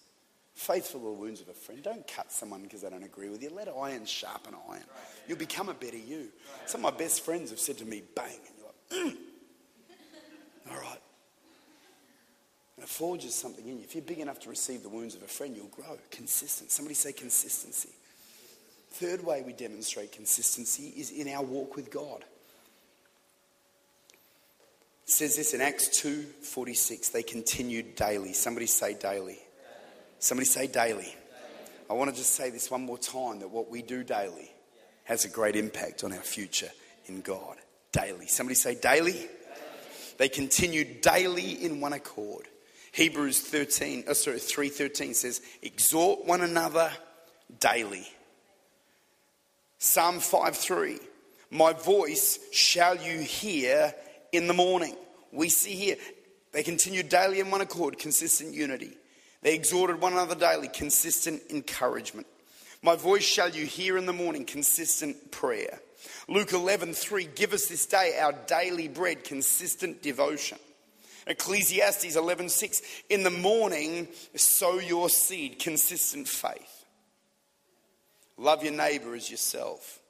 Faithful 0.55 1.01
are 1.03 1.05
the 1.05 1.13
wounds 1.13 1.41
of 1.41 1.49
a 1.49 1.53
friend. 1.53 1.83
Don't 1.85 2.07
cut 2.09 2.33
someone 2.33 2.63
because 2.63 2.83
they 2.83 2.91
don't 2.91 3.05
agree 3.05 3.29
with 3.29 3.43
you. 3.43 3.51
Let 3.51 3.69
iron 3.69 4.05
sharpen 4.07 4.55
iron. 4.69 4.83
You'll 5.29 5.39
become 5.39 5.69
a 5.69 5.75
better 5.75 5.97
you. 5.97 6.29
Some 6.67 6.85
of 6.85 6.93
my 6.93 6.99
best 6.99 7.25
friends 7.25 7.51
have 7.51 7.61
said 7.61 7.79
to 7.79 7.85
me, 7.85 8.03
bang, 8.17 8.27
and 8.27 8.57
you're 8.59 9.07
like, 9.07 9.15
mm. 9.15 9.17
all 10.73 10.81
right. 10.81 10.98
Forges 12.89 13.35
something 13.35 13.69
in 13.69 13.77
you. 13.77 13.85
If 13.85 13.95
you're 13.95 14.03
big 14.03 14.19
enough 14.19 14.41
to 14.41 14.49
receive 14.49 14.83
the 14.83 14.89
wounds 14.89 15.15
of 15.15 15.23
a 15.23 15.27
friend, 15.27 15.55
you'll 15.55 15.67
grow. 15.67 15.99
Consistent. 16.11 16.71
Somebody 16.71 16.95
say 16.95 17.13
consistency. 17.13 17.91
Third 18.93 19.23
way 19.23 19.43
we 19.43 19.53
demonstrate 19.53 20.11
consistency 20.11 20.95
is 20.97 21.11
in 21.11 21.29
our 21.29 21.45
walk 21.45 21.77
with 21.77 21.91
God. 21.91 22.25
It 25.05 25.11
says 25.11 25.37
this 25.37 25.53
in 25.53 25.61
Acts 25.61 26.01
2:46. 26.01 27.11
They 27.11 27.23
continued 27.23 27.95
daily. 27.95 28.33
Somebody 28.33 28.67
say 28.67 28.95
daily. 28.95 29.39
Somebody 30.19 30.47
say 30.47 30.67
daily. 30.67 31.15
I 31.91 31.93
want 31.93 32.11
to 32.11 32.17
just 32.17 32.35
say 32.35 32.49
this 32.49 32.71
one 32.71 32.87
more 32.87 32.99
time 32.99 33.41
that 33.41 33.51
what 33.51 33.69
we 33.69 33.83
do 33.83 34.03
daily 34.03 34.51
has 35.05 35.27
a 35.27 35.29
great 35.29 35.57
impact 35.57 36.05
on 36.05 36.15
our 36.15 36.23
future 36.23 36.73
in 37.05 37.21
God. 37.21 37.59
Daily. 37.93 38.29
Somebody 38.29 38.55
say 38.55 38.77
daily. 38.77 39.29
They 40.17 40.31
continued 40.31 41.03
daily 41.03 41.63
in 41.63 41.83
one 41.83 41.93
accord 41.93 42.49
Hebrews 42.93 43.41
13, 43.41 44.05
oh 44.09 44.13
sorry, 44.13 44.39
3.13 44.39 45.15
says, 45.15 45.41
exhort 45.63 46.27
one 46.27 46.41
another 46.41 46.91
daily. 47.61 48.07
Psalm 49.79 50.17
5.3, 50.17 51.01
my 51.51 51.73
voice 51.73 52.39
shall 52.53 52.97
you 52.97 53.21
hear 53.21 53.95
in 54.33 54.47
the 54.47 54.55
morning. 54.55 54.97
We 55.33 55.49
see 55.49 55.75
here, 55.75 55.97
they 56.53 56.63
continued 56.63 57.09
daily 57.09 57.41
in 57.41 57.51
one 57.51 57.61
accord, 57.61 57.99
consistent 57.99 58.55
unity. 58.55 58.97
They 59.43 59.55
exhorted 59.55 60.01
one 60.01 60.15
another 60.15 60.35
daily, 60.35 60.69
consistent 60.69 61.43
encouragement. 61.51 62.27
My 62.83 62.97
voice 62.97 63.25
shall 63.25 63.51
you 63.51 63.67
hear 63.67 63.97
in 63.97 64.07
the 64.07 64.13
morning, 64.13 64.45
consistent 64.45 65.31
prayer. 65.31 65.81
Luke 66.29 66.51
11:3 66.51 67.35
give 67.35 67.53
us 67.53 67.67
this 67.67 67.87
day 67.87 68.19
our 68.21 68.33
daily 68.33 68.89
bread, 68.89 69.25
consistent 69.25 70.03
devotion. 70.03 70.59
Ecclesiastes 71.29 72.17
11:6 72.17 72.83
in 73.11 73.23
the 73.23 73.31
morning 73.31 74.09
sow 74.35 74.79
your 74.79 75.11
seed 75.11 75.59
consistent 75.59 76.27
faith. 76.27 76.85
Love 78.39 78.65
your 78.65 78.73
neighbor 78.73 79.15
as 79.15 79.31
yourself. 79.31 80.01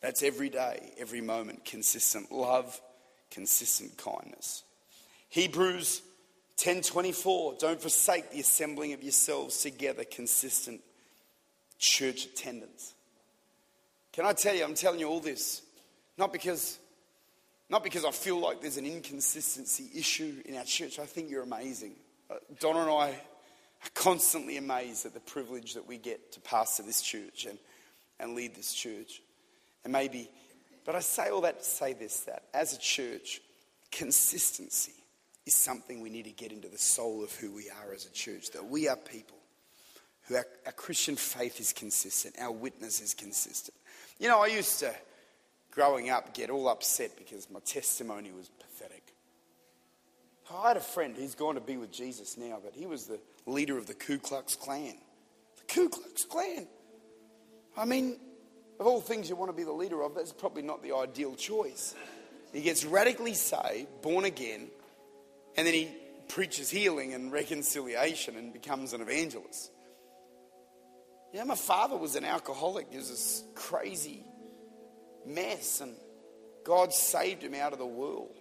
That's 0.00 0.22
every 0.22 0.48
day 0.48 0.92
every 0.98 1.20
moment 1.20 1.64
consistent 1.64 2.32
love 2.32 2.80
consistent 3.30 3.96
kindness. 3.96 4.64
Hebrews 5.28 6.02
10:24 6.56 7.58
don't 7.58 7.80
forsake 7.80 8.30
the 8.30 8.40
assembling 8.40 8.92
of 8.92 9.02
yourselves 9.02 9.60
together 9.60 10.04
consistent 10.04 10.82
church 11.78 12.24
attendance. 12.24 12.94
Can 14.12 14.26
I 14.26 14.32
tell 14.32 14.54
you 14.54 14.64
I'm 14.64 14.74
telling 14.74 14.98
you 14.98 15.08
all 15.08 15.20
this 15.20 15.62
not 16.16 16.32
because 16.32 16.78
not 17.68 17.82
because 17.82 18.04
I 18.04 18.10
feel 18.12 18.38
like 18.38 18.60
there's 18.60 18.76
an 18.76 18.86
inconsistency 18.86 19.90
issue 19.94 20.42
in 20.44 20.56
our 20.56 20.64
church. 20.64 20.98
I 20.98 21.06
think 21.06 21.30
you're 21.30 21.42
amazing. 21.42 21.94
Uh, 22.30 22.36
Donna 22.60 22.80
and 22.80 22.90
I 22.90 23.08
are 23.10 23.90
constantly 23.94 24.56
amazed 24.56 25.04
at 25.04 25.14
the 25.14 25.20
privilege 25.20 25.74
that 25.74 25.86
we 25.86 25.98
get 25.98 26.32
to 26.32 26.40
pastor 26.40 26.82
this 26.82 27.02
church 27.02 27.46
and, 27.48 27.58
and 28.20 28.34
lead 28.34 28.54
this 28.54 28.72
church. 28.72 29.20
And 29.84 29.92
maybe, 29.92 30.28
but 30.84 30.94
I 30.94 31.00
say 31.00 31.28
all 31.28 31.40
that 31.42 31.58
to 31.58 31.64
say 31.64 31.92
this 31.92 32.20
that 32.20 32.44
as 32.54 32.72
a 32.72 32.78
church, 32.78 33.40
consistency 33.90 34.92
is 35.44 35.54
something 35.54 36.00
we 36.00 36.10
need 36.10 36.24
to 36.24 36.32
get 36.32 36.52
into 36.52 36.68
the 36.68 36.78
soul 36.78 37.22
of 37.22 37.32
who 37.34 37.52
we 37.52 37.70
are 37.70 37.92
as 37.92 38.06
a 38.06 38.10
church. 38.10 38.50
That 38.52 38.66
we 38.66 38.88
are 38.88 38.96
people 38.96 39.38
who 40.28 40.36
our, 40.36 40.46
our 40.66 40.72
Christian 40.72 41.16
faith 41.16 41.60
is 41.60 41.72
consistent, 41.72 42.36
our 42.40 42.52
witness 42.52 43.00
is 43.00 43.14
consistent. 43.14 43.76
You 44.18 44.28
know, 44.28 44.42
I 44.42 44.46
used 44.46 44.80
to 44.80 44.94
growing 45.76 46.08
up 46.08 46.34
get 46.34 46.48
all 46.48 46.68
upset 46.68 47.16
because 47.16 47.48
my 47.50 47.60
testimony 47.60 48.32
was 48.32 48.48
pathetic. 48.48 49.14
I 50.50 50.68
had 50.68 50.76
a 50.76 50.80
friend, 50.80 51.14
he's 51.16 51.34
gone 51.34 51.56
to 51.56 51.60
be 51.60 51.76
with 51.76 51.92
Jesus 51.92 52.38
now, 52.38 52.58
but 52.64 52.72
he 52.74 52.86
was 52.86 53.06
the 53.06 53.20
leader 53.44 53.76
of 53.76 53.86
the 53.86 53.94
Ku 53.94 54.18
Klux 54.18 54.56
Klan. 54.56 54.94
The 55.58 55.74
Ku 55.74 55.88
Klux 55.90 56.24
Klan. 56.24 56.66
I 57.76 57.84
mean, 57.84 58.18
of 58.80 58.86
all 58.86 59.00
things 59.02 59.28
you 59.28 59.36
want 59.36 59.50
to 59.50 59.56
be 59.56 59.64
the 59.64 59.72
leader 59.72 60.02
of, 60.02 60.14
that's 60.14 60.32
probably 60.32 60.62
not 60.62 60.82
the 60.82 60.94
ideal 60.94 61.34
choice. 61.34 61.94
He 62.52 62.62
gets 62.62 62.84
radically 62.84 63.34
saved, 63.34 63.88
born 64.02 64.24
again, 64.24 64.68
and 65.56 65.66
then 65.66 65.74
he 65.74 65.90
preaches 66.28 66.70
healing 66.70 67.12
and 67.12 67.30
reconciliation 67.30 68.36
and 68.36 68.52
becomes 68.52 68.94
an 68.94 69.02
evangelist. 69.02 69.70
Know, 71.34 71.44
my 71.44 71.54
father 71.54 71.98
was 71.98 72.16
an 72.16 72.24
alcoholic. 72.24 72.86
He 72.90 72.96
was 72.96 73.10
this 73.10 73.44
crazy 73.54 74.24
mess, 75.26 75.80
and 75.80 75.94
God 76.64 76.92
saved 76.92 77.42
him 77.42 77.54
out 77.54 77.72
of 77.72 77.78
the 77.78 77.86
world. 77.86 78.34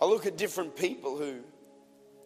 I 0.00 0.04
look 0.04 0.26
at 0.26 0.36
different 0.36 0.76
people 0.76 1.16
who, 1.16 1.40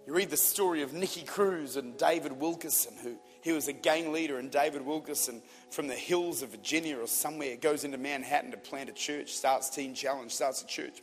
you 0.07 0.15
read 0.15 0.31
the 0.31 0.37
story 0.37 0.83
of 0.83 0.93
Nicky 0.93 1.23
Cruz 1.23 1.77
and 1.77 1.97
David 1.99 2.33
Wilkerson, 2.33 2.95
who 3.03 3.19
he 3.43 3.53
was 3.53 3.69
a 3.69 3.73
gang 3.73 4.13
leader, 4.13 4.39
and 4.39 4.51
David 4.51 4.83
Wilkerson 4.83 5.43
from 5.71 5.87
the 5.87 5.95
hills 5.95 6.43
of 6.43 6.51
Virginia 6.51 6.99
or 6.99 7.07
somewhere 7.07 7.57
goes 7.57 7.85
into 7.85 7.99
Manhattan 7.99 8.51
to 8.53 8.57
plant 8.57 8.89
a 8.89 8.93
church, 8.93 9.33
starts 9.33 9.69
Teen 9.69 9.95
Challenge, 9.95 10.33
starts 10.33 10.63
a 10.63 10.67
church, 10.67 11.03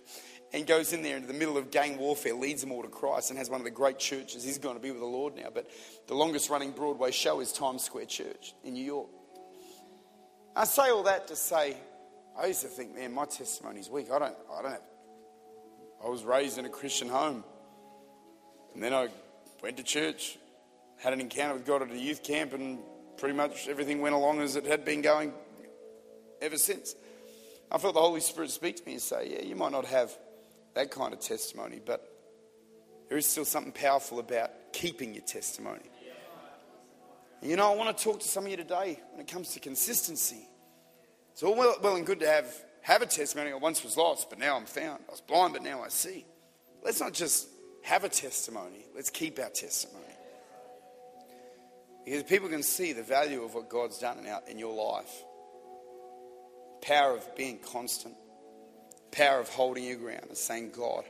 and 0.52 0.68
goes 0.68 0.94
in 0.94 1.04
there 1.04 1.16
into 1.16 1.28
the 1.28 1.34
middle 1.34 1.58
of 1.58 1.72
gang 1.72 1.98
warfare, 1.98 2.34
leads 2.34 2.62
them 2.62 2.72
all 2.72 2.82
to 2.82 2.90
Christ, 2.90 3.30
and 3.30 3.38
has 3.38 3.50
one 3.50 3.62
of 3.62 3.66
the 3.66 3.72
great 3.72 4.00
churches. 4.00 4.44
He's 4.44 4.58
going 4.58 4.76
to 4.76 4.82
be 4.82 4.92
with 4.92 5.00
the 5.00 5.06
Lord 5.06 5.36
now, 5.36 5.50
but 5.54 5.70
the 6.08 6.16
longest 6.16 6.50
running 6.50 6.72
Broadway 6.72 7.12
show 7.12 7.40
is 7.40 7.52
Times 7.52 7.84
Square 7.84 8.06
Church 8.06 8.54
in 8.64 8.74
New 8.74 8.84
York. 8.84 9.10
I 10.56 10.66
say 10.66 10.90
all 10.90 11.04
that 11.04 11.28
to 11.28 11.36
say, 11.36 11.76
I 12.40 12.48
used 12.48 12.62
to 12.62 12.68
think, 12.68 12.96
man, 12.96 13.14
my 13.14 13.26
testimony's 13.26 13.90
weak. 13.90 14.12
I 14.12 14.20
don't, 14.20 14.36
I 14.52 14.62
don't 14.62 14.82
I 16.04 16.10
was 16.10 16.24
raised 16.24 16.58
in 16.58 16.66
a 16.66 16.70
Christian 16.70 17.08
home. 17.08 17.44
And 18.74 18.84
then 18.84 18.94
I 18.94 19.08
went 19.62 19.78
to 19.78 19.84
church, 19.84 20.38
had 20.98 21.14
an 21.14 21.22
encounter 21.22 21.54
with 21.54 21.66
God 21.66 21.82
at 21.82 21.92
a 21.92 21.98
youth 21.98 22.24
camp, 22.24 22.54
and 22.54 22.80
pretty 23.18 23.36
much 23.36 23.68
everything 23.68 24.02
went 24.02 24.14
along 24.14 24.42
as 24.42 24.56
it 24.56 24.66
had 24.66 24.84
been 24.84 25.02
going 25.02 25.34
ever 26.42 26.58
since. 26.58 26.96
I 27.72 27.78
felt 27.78 27.94
the 27.94 28.02
Holy 28.02 28.20
Spirit 28.20 28.52
speak 28.52 28.76
to 28.78 28.86
me 28.86 28.94
and 28.94 29.02
say, 29.02 29.30
Yeah, 29.32 29.44
you 29.44 29.56
might 29.56 29.72
not 29.72 29.86
have 29.86 30.12
that 30.76 30.92
kind 30.92 31.14
of 31.14 31.20
testimony, 31.20 31.80
but 31.84 32.06
there 33.08 33.18
is 33.18 33.26
still 33.26 33.46
something 33.46 33.72
powerful 33.72 34.20
about 34.20 34.52
keeping 34.74 35.14
your 35.14 35.24
testimony. 35.24 35.82
You 37.44 37.58
know, 37.58 37.74
I 37.74 37.76
want 37.76 37.98
to 37.98 38.04
talk 38.04 38.22
to 38.22 38.28
some 38.28 38.46
of 38.46 38.52
you 38.52 38.56
today 38.56 38.98
when 39.12 39.20
it 39.20 39.28
comes 39.28 39.54
to 39.54 39.60
consistency. 39.60 40.48
It's 41.34 41.44
all 41.44 41.56
well, 41.56 41.76
well 41.84 41.98
and 41.98 42.06
good 42.06 42.22
to 42.22 42.28
have, 42.28 42.48
have 42.82 43.02
a 43.02 43.06
testimony. 43.06 43.52
I 43.52 43.56
once 43.56 43.84
was 43.84 43.98
lost, 43.98 44.30
but 44.30 44.40
now 44.40 44.56
I'm 44.56 44.66
found. 44.66 45.04
I 45.10 45.12
was 45.12 45.20
blind, 45.20 45.52
but 45.52 45.62
now 45.62 45.84
I 45.84 45.90
see. 45.90 46.26
Let's 46.84 47.02
not 47.02 47.12
just 47.12 47.50
have 47.84 48.06
a 48.06 48.10
testimony, 48.10 48.86
let's 48.96 49.10
keep 49.10 49.40
our 49.40 49.50
testimony. 49.50 50.06
Because 52.06 52.24
people 52.24 52.48
can 52.48 52.64
see 52.64 52.94
the 52.94 53.04
value 53.04 53.44
of 53.44 53.56
what 53.56 53.70
God's 53.70 53.98
done 53.98 54.20
in, 54.20 54.28
our, 54.28 54.42
in 54.48 54.58
your 54.58 54.74
life. 54.74 55.12
Power 56.82 57.18
of 57.18 57.36
being 57.36 57.60
constant. 57.60 58.16
Power 59.12 59.40
of 59.40 59.50
holding 59.50 59.84
your 59.84 59.98
ground 59.98 60.26
and 60.30 60.38
saying, 60.38 60.72
God, 60.72 61.04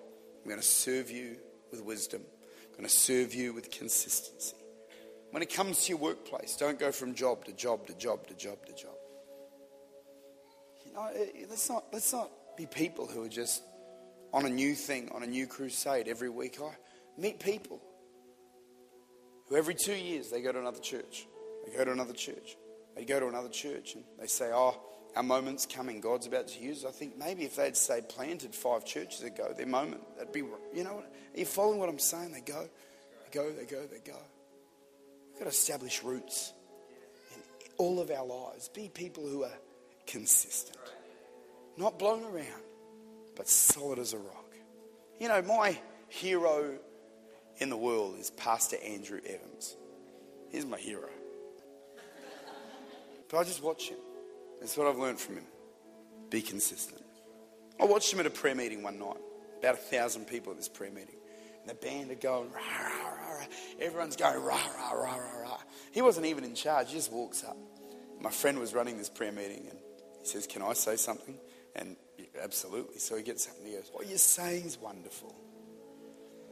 I'm 0.43 0.49
going 0.49 0.59
to 0.59 0.65
serve 0.65 1.11
you 1.11 1.37
with 1.69 1.83
wisdom. 1.83 2.21
I'm 2.71 2.77
going 2.77 2.89
to 2.89 2.95
serve 2.95 3.35
you 3.35 3.53
with 3.53 3.69
consistency. 3.69 4.55
When 5.33 5.41
it 5.41 5.51
comes 5.51 5.85
to 5.85 5.89
your 5.89 5.97
workplace, 5.97 6.55
don't 6.57 6.77
go 6.77 6.91
from 6.91 7.15
job 7.15 7.45
to 7.45 7.53
job 7.53 7.87
to 7.87 7.95
job 7.95 8.27
to 8.27 8.35
job 8.35 8.63
to 8.67 8.73
job. 8.75 8.93
You 10.85 10.93
know, 10.93 11.09
let's 11.49 11.67
not, 11.67 11.85
let's 11.91 12.13
not 12.13 12.29
be 12.55 12.67
people 12.67 13.07
who 13.07 13.23
are 13.23 13.29
just 13.29 13.63
on 14.31 14.45
a 14.45 14.49
new 14.49 14.75
thing, 14.75 15.09
on 15.11 15.23
a 15.23 15.25
new 15.25 15.47
crusade 15.47 16.07
every 16.07 16.29
week. 16.29 16.59
I 16.61 16.69
meet 17.17 17.39
people 17.39 17.81
who 19.49 19.55
every 19.55 19.73
two 19.73 19.95
years 19.95 20.29
they 20.29 20.39
go 20.39 20.51
to 20.51 20.59
another 20.59 20.79
church. 20.79 21.25
They 21.65 21.75
go 21.75 21.83
to 21.83 21.91
another 21.91 22.13
church. 22.13 22.55
They 22.95 23.03
go 23.03 23.19
to 23.19 23.27
another 23.27 23.49
church 23.49 23.95
and 23.95 24.03
they 24.19 24.27
say, 24.27 24.51
Oh, 24.53 24.79
our 25.15 25.23
moment's 25.23 25.65
coming. 25.65 25.99
God's 25.99 26.27
about 26.27 26.49
to 26.49 26.59
use. 26.59 26.85
I 26.85 26.91
think 26.91 27.17
maybe 27.17 27.43
if 27.43 27.55
they'd 27.55 27.75
stayed 27.75 28.07
planted 28.07 28.53
five 28.53 28.85
churches 28.85 29.23
ago, 29.23 29.51
their 29.57 29.65
moment, 29.65 30.01
that'd 30.15 30.31
be, 30.31 30.43
you 30.75 30.83
know, 30.83 30.99
are 30.99 31.39
you 31.39 31.45
following 31.45 31.79
what 31.79 31.89
I'm 31.89 31.97
saying? 31.97 32.33
They 32.33 32.41
go, 32.41 32.69
they 33.23 33.35
go, 33.35 33.51
they 33.51 33.65
go, 33.65 33.87
they 33.87 34.11
go. 34.11 34.19
Got 35.43 35.49
to 35.49 35.57
establish 35.57 36.03
roots 36.03 36.53
in 37.35 37.41
all 37.77 37.99
of 37.99 38.09
our 38.09 38.25
lives. 38.25 38.69
Be 38.69 38.87
people 38.87 39.27
who 39.27 39.43
are 39.43 39.51
consistent, 40.07 40.77
not 41.75 41.99
blown 41.99 42.23
around, 42.23 42.61
but 43.35 43.49
solid 43.49 43.99
as 43.99 44.13
a 44.13 44.17
rock. 44.19 44.55
You 45.19 45.27
know, 45.27 45.41
my 45.41 45.77
hero 46.07 46.77
in 47.57 47.69
the 47.69 47.75
world 47.75 48.15
is 48.19 48.29
Pastor 48.29 48.77
Andrew 48.87 49.19
Evans. 49.27 49.75
He's 50.49 50.65
my 50.65 50.77
hero. 50.77 51.09
But 53.27 53.39
I 53.39 53.43
just 53.43 53.61
watch 53.61 53.89
him. 53.89 53.97
That's 54.61 54.77
what 54.77 54.87
I've 54.87 54.97
learned 54.97 55.19
from 55.19 55.35
him. 55.35 55.47
Be 56.29 56.41
consistent. 56.41 57.03
I 57.81 57.83
watched 57.83 58.13
him 58.13 58.21
at 58.21 58.25
a 58.27 58.29
prayer 58.29 58.55
meeting 58.55 58.81
one 58.81 58.97
night. 58.97 59.19
About 59.59 59.73
a 59.73 59.77
thousand 59.77 60.25
people 60.25 60.53
at 60.53 60.57
this 60.57 60.69
prayer 60.69 60.91
meeting. 60.91 61.15
And 61.63 61.69
the 61.69 61.75
band 61.75 62.11
are 62.11 62.15
going, 62.15 62.51
rah, 62.51 62.59
rah, 62.59 63.09
rah, 63.09 63.33
rah. 63.37 63.45
Everyone's 63.79 64.17
going, 64.17 64.43
rah, 64.43 64.59
rah, 64.77 64.91
rah, 64.91 65.15
rah, 65.15 65.41
rah. 65.41 65.57
He 65.91 66.01
wasn't 66.01 66.25
even 66.25 66.43
in 66.43 66.55
charge. 66.55 66.89
He 66.89 66.95
just 66.95 67.11
walks 67.11 67.43
up. 67.43 67.55
My 68.19 68.31
friend 68.31 68.59
was 68.59 68.73
running 68.73 68.97
this 68.97 69.09
prayer 69.09 69.31
meeting 69.31 69.65
and 69.69 69.79
he 70.21 70.27
says, 70.27 70.45
Can 70.45 70.61
I 70.61 70.73
say 70.73 70.97
something? 70.97 71.37
And 71.75 71.95
absolutely. 72.41 72.99
So 72.99 73.15
he 73.15 73.23
gets 73.23 73.47
up 73.47 73.57
and 73.57 73.67
he 73.67 73.73
goes, 73.73 73.89
What 73.93 74.07
you're 74.07 74.17
saying 74.17 74.65
is 74.65 74.77
wonderful. 74.77 75.33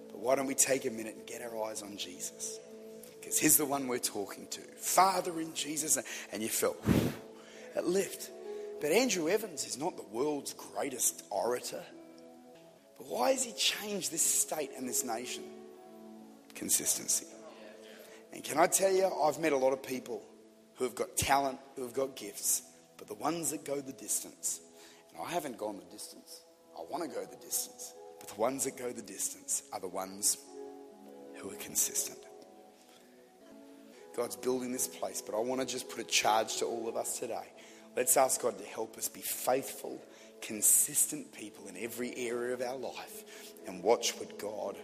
But 0.09 0.19
why 0.19 0.35
don't 0.35 0.47
we 0.47 0.55
take 0.55 0.85
a 0.85 0.89
minute 0.89 1.15
and 1.15 1.27
get 1.27 1.41
our 1.41 1.63
eyes 1.65 1.81
on 1.81 1.97
Jesus? 1.97 2.59
Because 3.19 3.37
he's 3.37 3.57
the 3.57 3.65
one 3.65 3.87
we're 3.87 3.99
talking 3.99 4.47
to. 4.47 4.61
Father 4.77 5.39
in 5.41 5.53
Jesus. 5.53 5.97
And 6.31 6.41
you 6.41 6.49
felt 6.49 6.81
that 7.75 7.85
lift. 7.85 8.31
But 8.79 8.91
Andrew 8.91 9.29
Evans 9.29 9.65
is 9.65 9.77
not 9.77 9.97
the 9.97 10.05
world's 10.11 10.53
greatest 10.53 11.23
orator. 11.29 11.83
Why 13.07 13.31
has 13.31 13.43
he 13.43 13.53
changed 13.53 14.11
this 14.11 14.21
state 14.21 14.71
and 14.77 14.87
this 14.87 15.03
nation? 15.03 15.43
Consistency. 16.55 17.27
And 18.33 18.43
can 18.43 18.57
I 18.57 18.67
tell 18.67 18.91
you, 18.91 19.05
I've 19.05 19.39
met 19.39 19.53
a 19.53 19.57
lot 19.57 19.73
of 19.73 19.83
people 19.83 20.23
who 20.75 20.85
have 20.85 20.95
got 20.95 21.17
talent, 21.17 21.59
who 21.75 21.83
have 21.83 21.93
got 21.93 22.15
gifts, 22.15 22.61
but 22.97 23.07
the 23.07 23.15
ones 23.15 23.51
that 23.51 23.65
go 23.65 23.81
the 23.81 23.93
distance, 23.93 24.61
and 25.09 25.25
I 25.25 25.29
haven't 25.31 25.57
gone 25.57 25.77
the 25.77 25.91
distance. 25.91 26.41
I 26.77 26.81
want 26.89 27.03
to 27.03 27.09
go 27.09 27.25
the 27.25 27.37
distance. 27.37 27.93
But 28.19 28.29
the 28.29 28.39
ones 28.39 28.65
that 28.65 28.77
go 28.77 28.91
the 28.91 29.01
distance 29.01 29.63
are 29.73 29.79
the 29.79 29.87
ones 29.87 30.37
who 31.35 31.51
are 31.51 31.55
consistent. 31.55 32.19
God's 34.15 34.35
building 34.35 34.71
this 34.71 34.87
place, 34.87 35.21
but 35.21 35.35
I 35.35 35.39
want 35.39 35.61
to 35.61 35.67
just 35.67 35.89
put 35.89 35.99
a 35.99 36.03
charge 36.03 36.57
to 36.57 36.65
all 36.65 36.87
of 36.87 36.95
us 36.95 37.19
today. 37.19 37.47
Let's 37.95 38.15
ask 38.17 38.41
God 38.41 38.57
to 38.57 38.65
help 38.65 38.97
us 38.97 39.09
be 39.09 39.21
faithful, 39.21 40.01
consistent 40.41 41.31
people 41.31 41.67
in 41.67 41.77
every 41.77 42.15
area 42.17 42.53
of 42.53 42.61
our 42.61 42.77
life 42.77 43.23
and 43.67 43.83
watch 43.83 44.11
what 44.17 44.37
God 44.39 44.77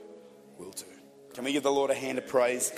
will 0.58 0.72
do. 0.72 0.86
Can 1.34 1.44
we 1.44 1.52
give 1.52 1.64
the 1.64 1.72
Lord 1.72 1.92
a 1.92 1.96
hand 1.96 2.18
of 2.18 2.28
praise? 2.28 2.72